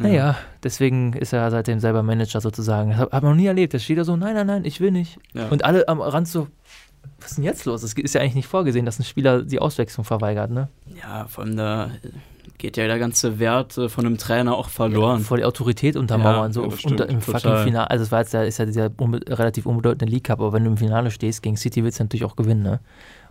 [0.03, 2.91] Naja, deswegen ist er seitdem selber Manager sozusagen.
[2.91, 3.75] Das hat, man noch nie erlebt.
[3.75, 5.19] Da steht er so, nein, nein, nein, ich will nicht.
[5.35, 5.49] Ja.
[5.49, 6.49] Und alle am Rand so,
[7.21, 7.83] was ist denn jetzt los?
[7.83, 10.69] Es ist ja eigentlich nicht vorgesehen, dass ein Spieler die Auswechslung verweigert, ne?
[11.01, 11.91] Ja, allem da
[12.59, 15.21] geht ja der ganze Wert äh, von einem Trainer auch verloren.
[15.21, 17.41] Vor die Autorität untermauern, Ja, so ja, unter, im Total.
[17.41, 17.91] fucking Finale.
[17.91, 20.65] Also es war jetzt, ja- ist ja dieser unbe relativ unbedeutende League Cup, aber wenn
[20.65, 22.81] du im Finale stehst gegen City, willst du natürlich auch gewinnen, ne?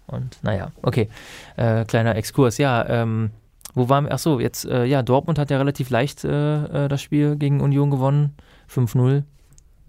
[0.07, 1.07] Und naja, okay.
[1.55, 3.31] Äh, kleiner Exkurs, ja, ähm,
[3.73, 4.13] wo waren wir?
[4.13, 7.89] Achso, jetzt, äh, ja, Dortmund hat ja relativ leicht äh, äh, das Spiel gegen Union
[7.91, 8.33] gewonnen.
[8.69, 9.23] 5-0.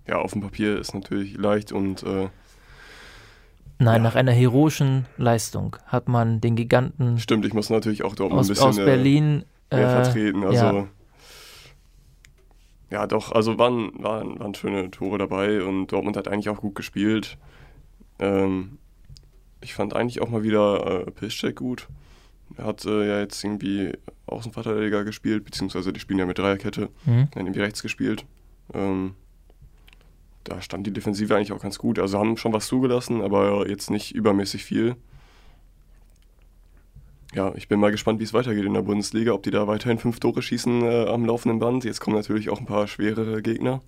[0.09, 2.29] Ja, auf dem Papier ist natürlich leicht und äh,
[3.79, 3.99] Nein, Ja.
[3.99, 8.47] nach einer heroischen Leistung hat man den Giganten stimmt, ich muss natürlich auch Dortmund aus,
[8.47, 10.45] ein bisschen aus äh, Berlin mehr äh, vertreten.
[10.45, 10.87] Also ja.
[12.91, 13.07] ja.
[13.07, 17.39] doch, also waren, waren, waren schöne Tore dabei und Dortmund hat eigentlich auch gut gespielt.
[18.19, 18.79] Ähm,
[19.61, 21.89] ich fand eigentlich auch mal wieder äh, Piszczek gut.
[22.57, 23.93] Er hat äh, ja jetzt irgendwie
[24.27, 26.89] Außenverteidiger gespielt, beziehungsweise die spielen ja mit Dreierkette.
[27.05, 27.23] Mhm.
[27.23, 28.25] Hat irgendwie rechts gespielt.
[28.75, 29.15] Ähm,
[30.45, 31.99] da stand die Defensive eigentlich auch ganz gut.
[31.99, 34.97] Also haben schon was zugelassen, aber jetzt nicht übermäßig viel.
[37.35, 39.99] Ja, ich bin mal gespannt, wie es weitergeht in der Bundesliga, ob die da weiterhin
[39.99, 41.85] fünf Tore schießen äh, am laufenden Band.
[41.85, 43.81] Jetzt kommen natürlich auch ein paar schwerere Gegner.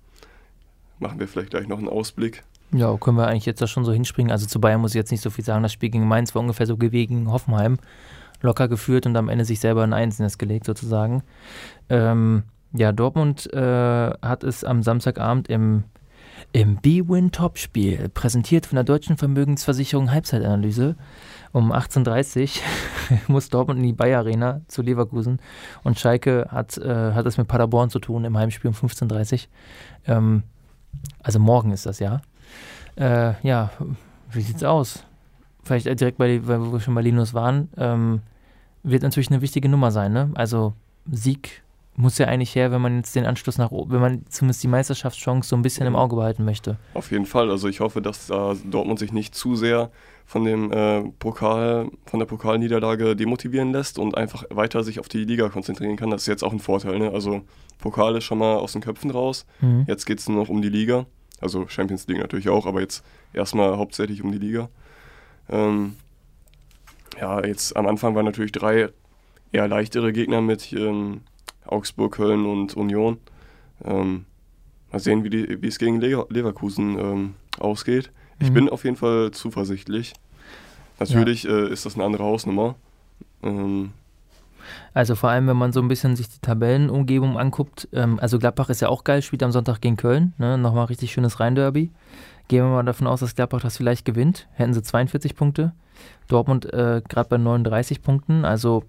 [0.97, 2.43] Machen wir vielleicht gleich noch einen Ausblick.
[2.71, 4.31] Ja, können wir eigentlich jetzt da schon so hinspringen.
[4.31, 5.61] Also zu Bayern muss ich jetzt nicht so viel sagen.
[5.61, 7.77] Das Spiel gegen Mainz war ungefähr so wie gegen Hoffenheim.
[8.45, 11.23] Locker geführt und am Ende sich selber ein das gelegt, sozusagen.
[11.89, 12.43] Ähm,
[12.73, 15.85] ja, Dortmund äh, hat es am Samstagabend im,
[16.51, 20.95] im B-Win-Topspiel, präsentiert von der Deutschen Vermögensversicherung Halbzeitanalyse,
[21.51, 22.59] um 18.30
[23.11, 25.39] Uhr muss Dortmund in die Bayer Arena zu Leverkusen
[25.83, 29.39] und Schalke hat, äh, hat es mit Paderborn zu tun im Heimspiel um 15.30 Uhr.
[30.07, 30.43] Ähm,
[31.23, 32.21] also morgen ist das ja.
[32.97, 33.71] Äh, ja,
[34.31, 35.03] wie sieht's aus?
[35.63, 38.21] Vielleicht direkt bei, weil wir schon bei Linus waren, ähm,
[38.85, 40.31] wird natürlich eine wichtige Nummer sein, ne?
[40.35, 40.73] Also
[41.11, 41.63] Sieg
[41.97, 44.67] muss ja eigentlich her, wenn man jetzt den Anschluss nach oben, wenn man zumindest die
[44.67, 46.77] Meisterschaftschance so ein bisschen im Auge behalten möchte.
[46.93, 47.49] Auf jeden Fall.
[47.49, 49.91] Also ich hoffe, dass da Dortmund sich nicht zu sehr
[50.25, 55.23] von dem äh, Pokal, von der Pokalniederlage demotivieren lässt und einfach weiter sich auf die
[55.23, 56.09] Liga konzentrieren kann.
[56.09, 56.99] Das ist jetzt auch ein Vorteil.
[56.99, 57.11] Ne?
[57.11, 57.43] Also
[57.79, 59.45] Pokal ist schon mal aus den Köpfen raus.
[59.61, 59.85] Mhm.
[59.87, 61.05] Jetzt geht es nur noch um die Liga.
[61.39, 64.69] Also Champions League natürlich auch, aber jetzt erstmal hauptsächlich um die Liga.
[65.49, 65.95] Ähm,
[67.19, 68.89] ja, jetzt am Anfang waren natürlich drei
[69.51, 71.21] eher leichtere Gegner mit ähm,
[71.65, 73.17] Augsburg, Köln und Union.
[73.83, 74.25] Ähm,
[74.91, 78.11] mal sehen, wie, es gegen Le Leverkusen ähm, ausgeht.
[78.39, 78.53] Ich Mhm.
[78.53, 80.13] bin auf jeden Fall zuversichtlich.
[80.99, 82.75] Natürlich äh, ist das eine andere Hausnummer.
[83.43, 83.91] Ähm,
[84.93, 88.69] Also vor allem, wenn man so ein bisschen sich die Tabellenumgebung anguckt, ähm, also Gladbach
[88.69, 90.57] ist ja auch geil, spielt am Sonntag gegen Köln, ne?
[90.57, 91.91] nochmal richtig schönes Rhein-Derby.
[92.47, 95.73] Gehen wir mal davon aus, dass Gladbach das vielleicht gewinnt, hätten sie 42 Punkte.
[96.27, 98.83] Dortmund äh, gerade bei 39 Punkten, also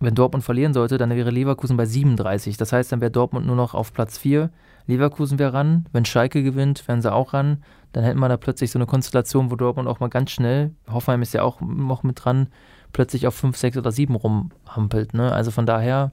[0.00, 2.56] wenn Dortmund verlieren sollte, dann wäre Leverkusen bei 37.
[2.56, 4.50] Das heißt, dann wäre Dortmund nur noch auf Platz 4.
[4.86, 5.86] Leverkusen wäre ran.
[5.92, 7.64] Wenn Schalke gewinnt, wären sie auch ran.
[7.92, 11.22] Dann hätten wir da plötzlich so eine Konstellation, wo Dortmund auch mal ganz schnell, Hoffenheim
[11.22, 12.48] ist ja auch noch mit dran,
[12.92, 15.14] plötzlich auf 5, 6 oder 7 rumhampelt.
[15.14, 15.32] Ne?
[15.32, 16.12] Also von daher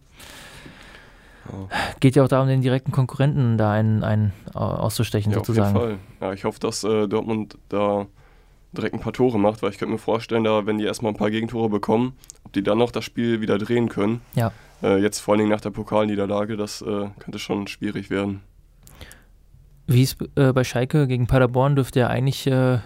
[1.52, 1.68] ja.
[2.00, 5.76] geht ja auch darum, den direkten Konkurrenten da einen, einen äh, auszustechen, Ja, sozusagen.
[5.76, 6.28] auf jeden Fall.
[6.28, 8.08] Ja, ich hoffe, dass äh, Dortmund da
[8.76, 11.18] direkt ein paar Tore macht, weil ich könnte mir vorstellen, da, wenn die erstmal ein
[11.18, 12.14] paar Gegentore bekommen,
[12.44, 14.22] ob die dann noch das Spiel wieder drehen können.
[14.36, 14.52] Ja.
[14.84, 18.42] Äh, jetzt vor allen Dingen nach der Pokalniederlage, das äh, könnte schon schwierig werden.
[19.88, 22.80] Wie es äh, bei Schalke gegen Paderborn dürfte ja eigentlich, äh,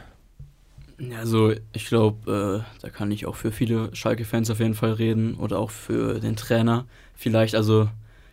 [1.18, 5.36] Also ich glaube, äh, da kann ich auch für viele Schalke-Fans auf jeden Fall reden
[5.36, 6.86] oder auch für den Trainer
[7.16, 7.56] vielleicht.
[7.56, 7.88] Also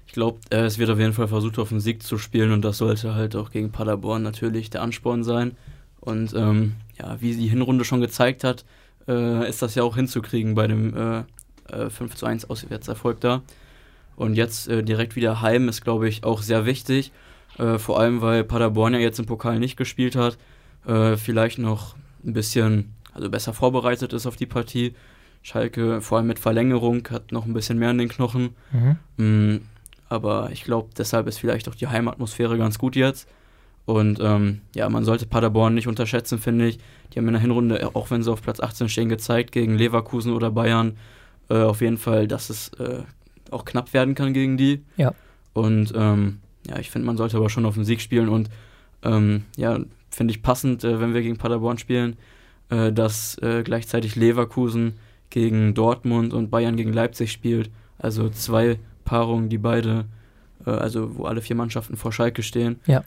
[0.07, 2.65] ich glaube, äh, es wird auf jeden Fall versucht, auf den Sieg zu spielen und
[2.65, 5.57] das sollte halt auch gegen Paderborn natürlich der Ansporn sein.
[6.07, 8.65] Und ähm, ja, wie die Hinrunde schon gezeigt hat,
[9.09, 11.23] äh, ist das ja auch hinzukriegen bei dem äh,
[11.73, 13.43] äh, 5 zu 1 Auswärtserfolg da.
[14.15, 17.11] Und jetzt äh, direkt wieder heim ist, glaube ich, auch sehr wichtig.
[17.59, 20.39] Äh, vor allem, weil Paderborn ja jetzt im Pokal nicht gespielt hat.
[20.87, 24.95] Äh, vielleicht noch ein bisschen, also besser vorbereitet ist auf die Partie.
[25.43, 28.55] Schalke, vor allem mit Verlängerung, hat noch ein bisschen mehr in den Knochen.
[28.73, 28.97] mhm.
[29.17, 29.61] Mm,
[30.09, 33.29] aber ich glaube, deshalb ist vielleicht auch die Heimatmosphäre ganz gut jetzt.
[33.87, 36.79] Und ähm, ja, man sollte Paderborn nicht unterschätzen, finde ich.
[37.13, 40.33] Die haben in der Hinrunde, auch wenn sie auf Platz 18 stehen, gezeigt gegen Leverkusen
[40.33, 40.97] oder Bayern,
[41.49, 43.03] äh, auf jeden Fall, dass es äh,
[43.51, 44.83] auch knapp werden kann gegen die.
[44.97, 45.15] Ja.
[45.53, 48.51] Und ähm, ja, ich finde, man sollte aber schon auf den Sieg spielen und
[49.03, 49.79] ähm, ja,
[50.11, 52.17] finde ich passend, äh, wenn wir gegen Paderborn spielen,
[52.71, 54.95] äh, dass äh, gleichzeitig Leverkusen
[55.31, 57.71] gegen Dortmund und Bayern gegen Leipzig spielt.
[57.99, 60.07] Also zwei Paarungen, die beide,
[60.67, 62.81] äh, also wo alle vier Mannschaften vor Schalke stehen.
[62.87, 63.05] Ja.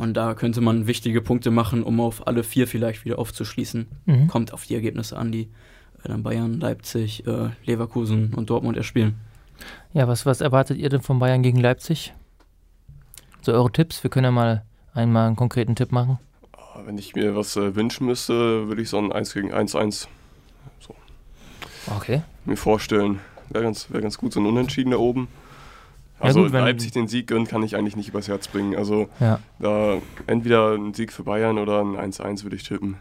[0.00, 3.86] Und da könnte man wichtige Punkte machen, um auf alle vier vielleicht wieder aufzuschließen.
[4.06, 4.28] Mhm.
[4.28, 5.42] Kommt auf die Ergebnisse an, die
[6.02, 9.16] äh, dann Bayern, Leipzig, äh, Leverkusen und Dortmund erspielen.
[9.92, 12.14] Ja, was, was erwartet ihr denn von Bayern gegen Leipzig?
[13.42, 14.02] So eure Tipps?
[14.02, 16.18] Wir können ja mal einmal einen konkreten Tipp machen.
[16.56, 20.08] Ah, Wenn ich mir was äh, wünschen müsste, würde ich so ein 1 gegen 1-1
[21.96, 22.22] Okay.
[22.44, 23.20] mir vorstellen.
[23.48, 25.28] Wäre ganz, wär ganz gut, so ein Unentschieden da oben.
[26.20, 28.76] Ja, Also gut, wenn- Leipzig den Sieg gönnt, kann ich eigentlich nicht übers Herz bringen.
[28.76, 29.40] Also Ja.
[29.58, 32.96] da entweder ein Sieg für Bayern oder ein 1-1 würde ich tippen.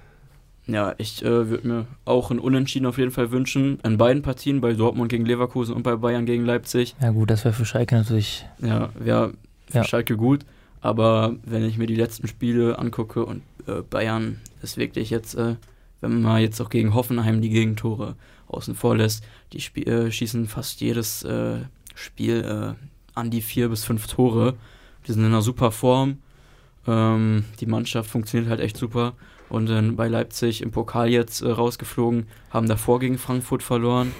[0.68, 3.80] Ja, ich äh, würde mir auch ein Unentschieden auf jeden Fall wünschen.
[3.84, 6.96] In beiden Partien, bei Dortmund gegen Leverkusen und bei Bayern gegen Leipzig.
[7.02, 8.46] Ja gut, das wäre für Schalke natürlich.
[8.60, 9.34] Ja, wäre
[9.68, 9.84] für Ja.
[9.84, 10.46] Schalke gut.
[10.82, 15.56] Aber wenn ich mir die letzten Spiele angucke und äh, Bayern ist wirklich jetzt, äh,
[16.02, 18.16] wenn man jetzt auch gegen Hoffenheim die Gegentore
[18.48, 21.58] außen vor lässt, die Spie äh, schießen fast jedes äh,
[21.96, 22.86] Spiel äh,
[23.20, 24.56] an die vier bis fünf Tore.
[25.08, 26.18] Die sind in einer super Form.
[26.88, 29.14] Ähm, die Mannschaft funktioniert halt echt super.
[29.50, 34.14] Und dann bei Leipzig im Pokal jetzt äh, rausgeflogen, haben davor gegen Frankfurt verloren.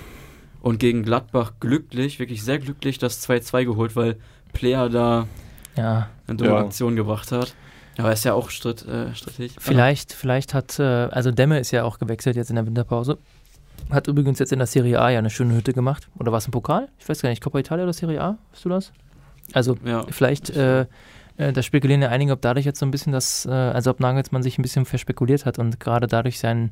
[0.62, 4.18] Und gegen Gladbach glücklich, wirklich sehr glücklich, das 2-2 geholt, weil
[4.54, 5.28] Player da
[5.78, 6.58] Ja, eine dumme Ja.
[6.60, 7.54] Aktion gebracht hat.
[7.98, 9.56] Aber ist ja auch stritt, äh, strittig.
[9.60, 13.18] vielleicht, vielleicht hat, äh, also Demme ist ja auch gewechselt jetzt in der Winterpause.
[13.90, 16.10] Hat übrigens jetzt in der Serie A ja eine schöne Hütte gemacht.
[16.20, 16.90] Oder war es ein Pokal?
[17.00, 18.38] Ich weiß gar nicht, Coppa Italia oder Serie A?
[18.52, 18.92] Weißt du das?
[19.54, 20.86] Also Ja, Vielleicht, äh,
[21.38, 24.00] äh, da spekulieren ja einige, ob dadurch jetzt so ein bisschen das, äh, also ob
[24.00, 26.72] Nagelsmann sich ein bisschen verspekuliert hat und gerade dadurch sein,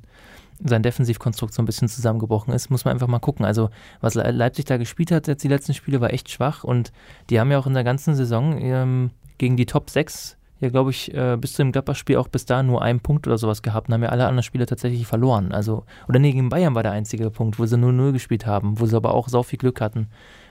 [0.63, 3.45] sein Defensivkonstrukt so ein bisschen zusammengebrochen ist, muss man einfach mal gucken.
[3.45, 3.69] Also,
[4.01, 6.91] was Le Leipzig da gespielt hat jetzt die letzten Spiele, war echt schwach und
[7.29, 10.89] die haben ja auch in der ganzen Saison ähm, gegen die Top 6 ja, glaube
[10.91, 13.87] ich, äh, bis zu dem Gladbach-Spiel auch bis da nur einen Punkt oder sowas gehabt
[13.89, 15.51] und haben ja alle anderen Spiele tatsächlich verloren.
[15.51, 18.85] Also, oder nee, gegen Bayern war der einzige Punkt, wo sie 0-0 gespielt haben, wo
[18.85, 20.07] sie aber auch so viel Glück hatten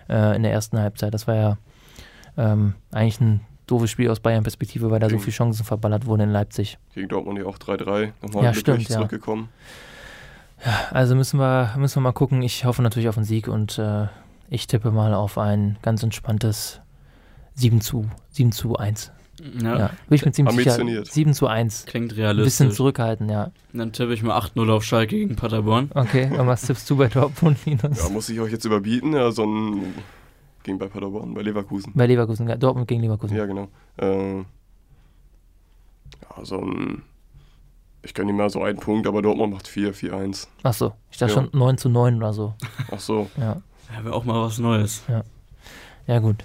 [0.09, 1.13] äh, in der ersten Halbzeit.
[1.13, 1.59] Das war ja
[2.37, 6.21] ähm, eigentlich ein doofes Spiel aus Bayern-Perspektive, weil da so Gegen- viele Chancen verballert wurden
[6.23, 6.79] in Leipzig.
[6.95, 8.13] Gegen Dortmund ja auch 3-3.
[8.23, 8.95] Nochmal Ja, stimmt, ja.
[8.97, 9.49] zurückgekommen.
[10.93, 12.43] Also müssen wir, müssen wir mal gucken.
[12.43, 14.07] Ich hoffe natürlich auf einen Sieg und äh,
[14.49, 16.81] ich tippe mal auf ein ganz entspanntes
[17.55, 19.13] 7 zu, 7 zu 1.
[19.63, 20.71] ja, Ja, bin ich mir ziemlich sicher.
[20.73, 21.07] Ambitioniert.
[21.13, 21.85] 7 zu 1.
[21.87, 22.45] klingt Ein realistisch.
[22.59, 23.51] bisschen zurückhalten, ja.
[23.73, 25.91] Dann tippe ich mal 8-0 auf Schalke gegen Paderborn.
[25.95, 28.03] Okay, und was tippst du bei Dortmund, Linus?
[28.03, 29.13] Ja, muss ich euch jetzt überbieten?
[29.13, 29.95] Ja, so ein
[30.63, 31.93] gegen bei Paderborn, bei Leverkusen.
[31.95, 33.37] Bei Leverkusen, ja, Dortmund gegen Leverkusen.
[33.37, 33.69] Ja, genau.
[33.99, 34.45] Äh, ja,
[36.45, 37.03] so ein.
[38.03, 40.47] Ich gönne ihm mal so einen Punkt, aber Dortmund macht 4, 4-1.
[40.63, 41.41] Ach so, ich dachte Ja.
[41.43, 42.55] schon 9 zu 9 oder so.
[42.93, 43.29] Ach so.
[43.37, 43.61] Ja,
[43.97, 45.03] Ja, wäre auch mal was Neues.
[46.07, 46.45] ja gut.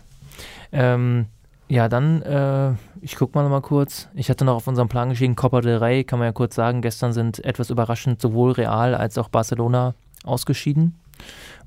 [0.71, 1.27] Ähm,
[1.71, 4.09] ja, dann, äh, ich guck mal noch mal kurz.
[4.13, 6.81] Ich hatte noch auf unserem Plan geschrieben, Copa del Rey, kann man ja kurz sagen.
[6.81, 9.93] Gestern sind etwas überraschend sowohl Real als auch Barcelona
[10.25, 10.99] ausgeschieden.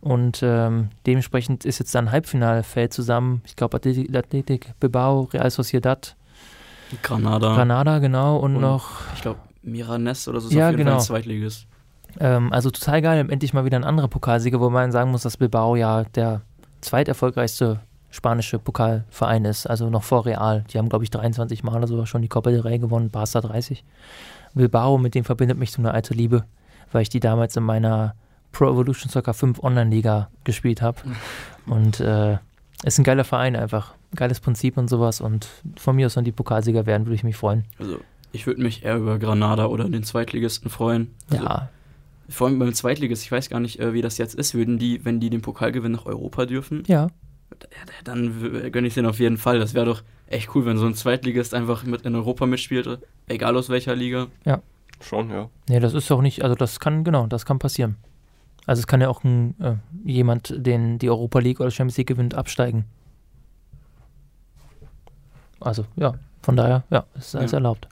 [0.01, 3.41] Und ähm, dementsprechend ist jetzt dann Halbfinalfeld zusammen.
[3.47, 6.17] Ich glaube, Athletic, Bilbao, Real Sociedad,
[7.03, 7.55] Granada.
[7.55, 8.37] Granada, genau.
[8.37, 10.99] Und, Und- noch Ich glaube, Miranes oder so ist Ja, auf jeden genau.
[10.99, 11.67] Fall Zweitligist.
[12.21, 15.39] Ähm, also total geil, endlich mal wieder ein anderer Pokalsieger, wo man sagen muss, dass
[15.39, 16.43] Bilbao ja der
[16.83, 17.81] zweiterfolgreichste
[18.15, 20.65] spanische Pokalverein ist, also noch vor Real.
[20.73, 23.41] Die haben, glaube ich, 23 Mal oder so schon die Copa del Rey gewonnen, Barca
[23.41, 23.85] 30.
[24.55, 26.45] Bilbao, mit dem verbindet mich so eine alte Liebe,
[26.93, 28.15] weil ich die damals in meiner
[28.53, 30.99] Pro Evolution Soccer 5 Online-Liga gespielt habe.
[31.67, 32.39] Und äh,
[32.85, 33.95] ist ein geiler Verein einfach.
[34.15, 35.21] Geiles Prinzip und sowas.
[35.21, 37.65] Und von mir aus, wenn die Pokalsieger werden, würde ich mich freuen.
[37.81, 37.99] Also,
[38.31, 41.11] ich würde mich eher über Granada oder den Zweitligisten freuen.
[41.31, 41.69] Also, Ja,
[42.29, 44.55] Vor allem beim Zweitligist, ich weiß gar nicht, äh, wie das jetzt ist.
[44.55, 46.85] Würden die, wenn die den Pokal gewinnen, nach Europa dürfen?
[46.87, 47.09] Ja,
[48.05, 49.59] dann gönne ich den auf jeden Fall.
[49.59, 53.57] Das wäre doch echt cool, wenn so ein Zweitligist einfach mit in Europa mitspielt, egal
[53.57, 54.29] aus welcher Liga.
[55.01, 55.49] Schon, ja.
[55.69, 57.97] Nee, das ist auch nicht, also das kann, genau, das kann passieren.
[58.67, 59.75] Also es kann ja auch ein, äh,
[60.05, 62.87] jemand, den die Europa League oder Champions League gewinnt, absteigen.
[65.61, 67.59] Also, ja, von daher, ja, ist alles Ja.
[67.59, 67.89] erlaubt.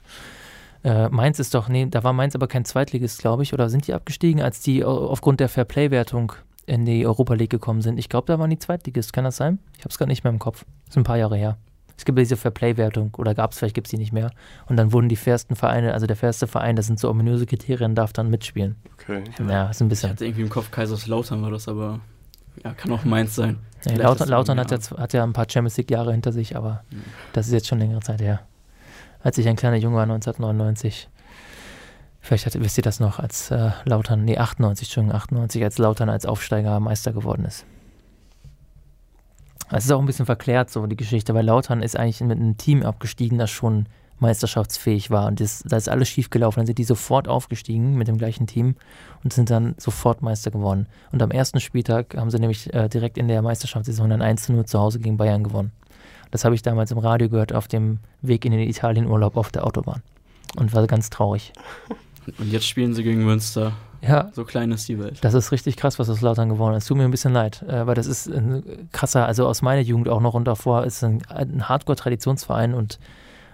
[0.83, 3.87] Äh, Mainz ist doch, nee, da war Mainz aber kein Zweitligist, glaube ich, oder sind
[3.87, 6.33] die abgestiegen, als die au- aufgrund der Fairplay-Wertung
[6.65, 7.97] in die Europa League gekommen sind?
[7.97, 9.59] Ich glaube, da waren die Zweitligist, kann das sein?
[9.77, 10.65] Ich habe es gerade nicht mehr im Kopf.
[10.87, 11.57] ist ein paar Jahre her.
[11.97, 14.31] Es gibt ja diese Fairplay-Wertung, oder gab es, vielleicht gibt es die nicht mehr.
[14.67, 17.93] Und dann wurden die fairsten Vereine, also der fairste Verein, das sind so ominöse Kriterien,
[17.95, 18.75] darf dann mitspielen.
[18.93, 19.23] Okay.
[19.47, 20.09] Ja, ist ein Ich bisschen.
[20.09, 21.99] hatte irgendwie im Kopf Kaiserslautern war das, aber
[22.63, 23.59] ja, kann auch Mainz sein.
[23.81, 26.83] Vielleicht Lautern, Lautern hat, ja, z- hat ja ein paar Champions League-Jahre hinter sich, aber
[26.91, 27.03] Mhm.
[27.33, 28.41] das ist jetzt schon längere Zeit her.
[29.21, 31.09] Als ich ein kleiner Junge war, 1999.
[32.23, 36.09] Vielleicht hat, wisst ihr das noch, als äh, Lautern, nee, 98, Entschuldigung, 98, als Lautern
[36.09, 37.65] als Aufsteiger Meister geworden ist.
[39.69, 42.55] Es ist auch ein bisschen verklärt, so die Geschichte, weil Lautern ist eigentlich mit einem
[42.55, 43.87] Team abgestiegen, das schon
[44.19, 45.27] meisterschaftsfähig war.
[45.27, 46.59] Und das, da ist alles schief gelaufen.
[46.59, 48.75] Dann sind die sofort aufgestiegen mit dem gleichen Team
[49.25, 50.87] und sind dann sofort Meister geworden.
[51.11, 54.53] Und am ersten Spieltag haben sie nämlich äh, direkt in der Meisterschaftssaison dann 1 zu
[54.53, 55.73] 0 zu Hause gegen Bayern gewonnen.
[56.31, 59.67] Das habe ich damals im Radio gehört auf dem Weg in den Italienurlaub auf der
[59.67, 60.01] Autobahn.
[60.55, 61.51] Und war ganz traurig.
[62.39, 63.73] Und jetzt spielen sie gegen Münster.
[64.01, 64.29] Ja.
[64.33, 65.19] So klein ist die Welt.
[65.21, 66.87] Das ist richtig krass, was aus Lautern geworden ist.
[66.87, 70.09] Tut mir ein bisschen leid, äh, weil das ist ein krasser, also aus meiner Jugend
[70.09, 72.99] auch noch und davor ist ein, ein Hardcore-Traditionsverein und,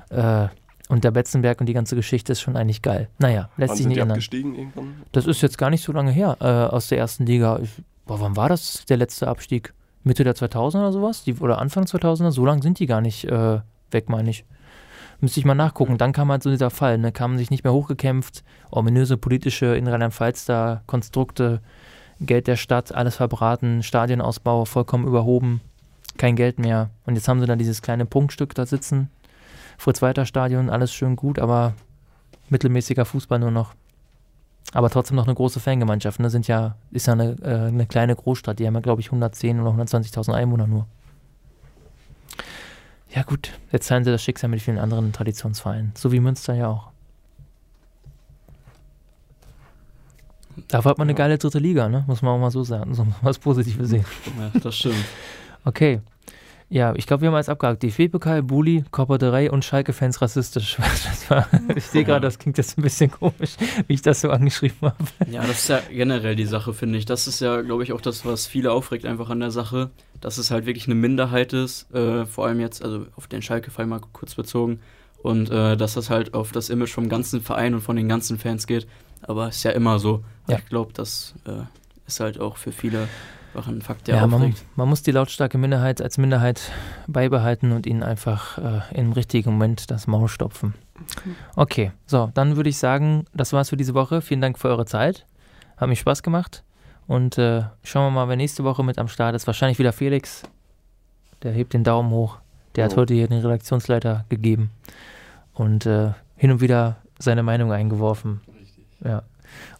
[0.10, 0.48] äh,
[0.88, 3.10] und der Betzenberg und die ganze Geschichte ist schon eigentlich geil.
[3.20, 4.16] Naja, lässt Wann sich sind nicht ändern.
[4.16, 5.04] abgestiegen irgendwann?
[5.12, 7.60] Das ist jetzt gar nicht so lange her äh, aus der ersten Liga.
[7.62, 7.70] Ich,
[8.08, 9.74] boah, wann war das der letzte Abstieg?
[10.04, 11.24] Mitte der 2000er oder sowas?
[11.24, 12.32] Die, oder Anfang 2000er?
[12.32, 13.60] So lange sind die gar nicht äh,
[13.92, 14.46] weg, meine ich.
[15.22, 15.98] Müsste ich mal nachgucken.
[15.98, 17.12] Dann kam halt so dieser Fall, ne?
[17.12, 21.62] kamen sich nicht mehr hochgekämpft, ominöse politische in Rheinland-Pfalz da Konstrukte,
[22.22, 25.62] Geld der Stadt, alles verbraten, Stadionausbau vollkommen überhoben,
[26.18, 26.90] kein Geld mehr.
[27.06, 29.10] Und jetzt haben sie da dieses kleine Prunkstück da sitzen,
[29.78, 31.74] vor zweiter Stadion, alles schön gut, aber
[32.50, 33.74] mittelmäßiger Fußball nur noch.
[34.74, 36.20] Aber trotzdem noch eine große Fangemeinschaft.
[36.20, 36.30] Ne?
[36.44, 38.60] Ja, ist ja eine, äh, eine kleine Großstadt.
[38.60, 40.86] Die haben ja, glaube ich, 110 oder 120.000 Einwohner nur.
[43.10, 43.52] Ja, gut.
[43.72, 45.92] Jetzt teilen sie das Schicksal mit vielen anderen Traditionsvereinen.
[45.96, 46.90] So wie Münster ja auch.
[50.68, 52.04] Dafür hat man eine geile dritte Liga, ne?
[52.08, 52.94] Muss man auch mal so sagen.
[52.94, 54.06] So was Positives sehen.
[54.38, 54.96] Ja, das stimmt.
[55.66, 56.00] Okay.
[56.72, 57.82] Ja, ich glaube, wir haben alles abgehakt.
[57.82, 60.78] DFB-Pokal, Bulli, Rey und Schalke-Fans rassistisch.
[61.76, 63.56] Ich sehe gerade, das klingt jetzt ein bisschen komisch,
[63.88, 64.96] wie ich das so angeschrieben habe.
[65.32, 67.06] Ja, das ist ja generell die Sache, finde ich.
[67.06, 69.90] Das ist ja, glaube ich, auch das, was viele aufregt einfach an der Sache,
[70.22, 73.86] dass es halt wirklich eine Minderheit ist, äh, vor allem jetzt, also auf den Schalke-Fall
[73.86, 74.80] mal kurz bezogen,
[75.22, 78.38] und äh, dass das halt auf das Image vom ganzen Verein und von den ganzen
[78.38, 78.88] Fans geht.
[79.22, 80.24] Aber ist ja immer so.
[80.48, 80.58] Ja.
[80.58, 81.64] Ich glaube, das äh,
[82.08, 83.08] ist halt auch für viele
[83.56, 86.72] einfach ein Fakt, der Ja, man, man muss die lautstarke Minderheit als Minderheit
[87.08, 90.74] beibehalten und ihnen einfach äh, im richtigen Moment das Maul stopfen.
[91.56, 94.22] Okay, so, dann würde ich sagen, das war's für diese Woche.
[94.22, 95.26] Vielen Dank für eure Zeit.
[95.78, 96.64] Hat mich Spaß gemacht.
[97.08, 99.48] Und äh, schauen wir mal, wer nächste Woche mit am Start ist.
[99.48, 100.44] Wahrscheinlich wieder Felix.
[101.42, 102.38] Der hebt den Daumen hoch.
[102.76, 102.98] Der hat Oh.
[102.98, 104.70] heute hier den Redaktionsleiter gegeben
[105.54, 108.42] und äh, hin und wieder seine Meinung eingeworfen.
[109.04, 109.24] Ja.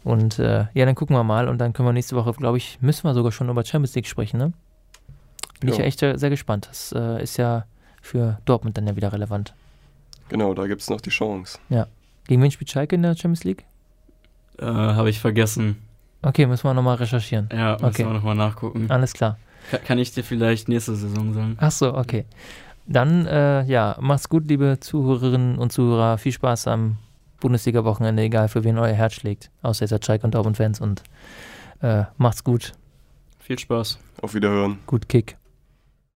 [0.04, 2.78] Und äh, ja, dann gucken wir mal und dann können wir nächste Woche, glaube ich,
[2.82, 4.54] müssen wir sogar schon über Champions League sprechen, ne?
[5.60, 5.82] Bin ich Ja.
[5.82, 6.68] ja echt sehr gespannt.
[6.70, 7.66] Das äh, ist ja
[8.02, 9.54] für Dortmund dann ja wieder relevant.
[10.30, 11.58] Genau, da gibt es noch die Chance.
[12.28, 13.66] Gegen wen spielt Schalke in der Champions League?
[14.60, 15.78] Äh, Habe ich vergessen.
[16.22, 17.50] Okay, müssen wir nochmal recherchieren.
[17.52, 18.06] Ja, müssen Okay.
[18.06, 18.86] wir nochmal nachgucken.
[18.90, 19.38] Alles klar.
[19.72, 21.58] Ka- Kann ich dir vielleicht nächste Saison sagen?
[21.60, 22.26] Ach so, okay.
[22.86, 26.18] Dann, äh, ja, macht's gut, liebe Zuhörerinnen und Zuhörer.
[26.18, 26.98] Viel Spaß am
[27.40, 29.50] Bundesliga-Wochenende, egal für wen euer Herz schlägt.
[29.62, 31.04] Außer seid Schalke und Dortmund-Fans und
[31.82, 32.74] äh, macht's gut.
[33.40, 34.00] Viel Spaß.
[34.22, 34.80] Auf Wiederhören.
[34.86, 35.38] Gut Kick.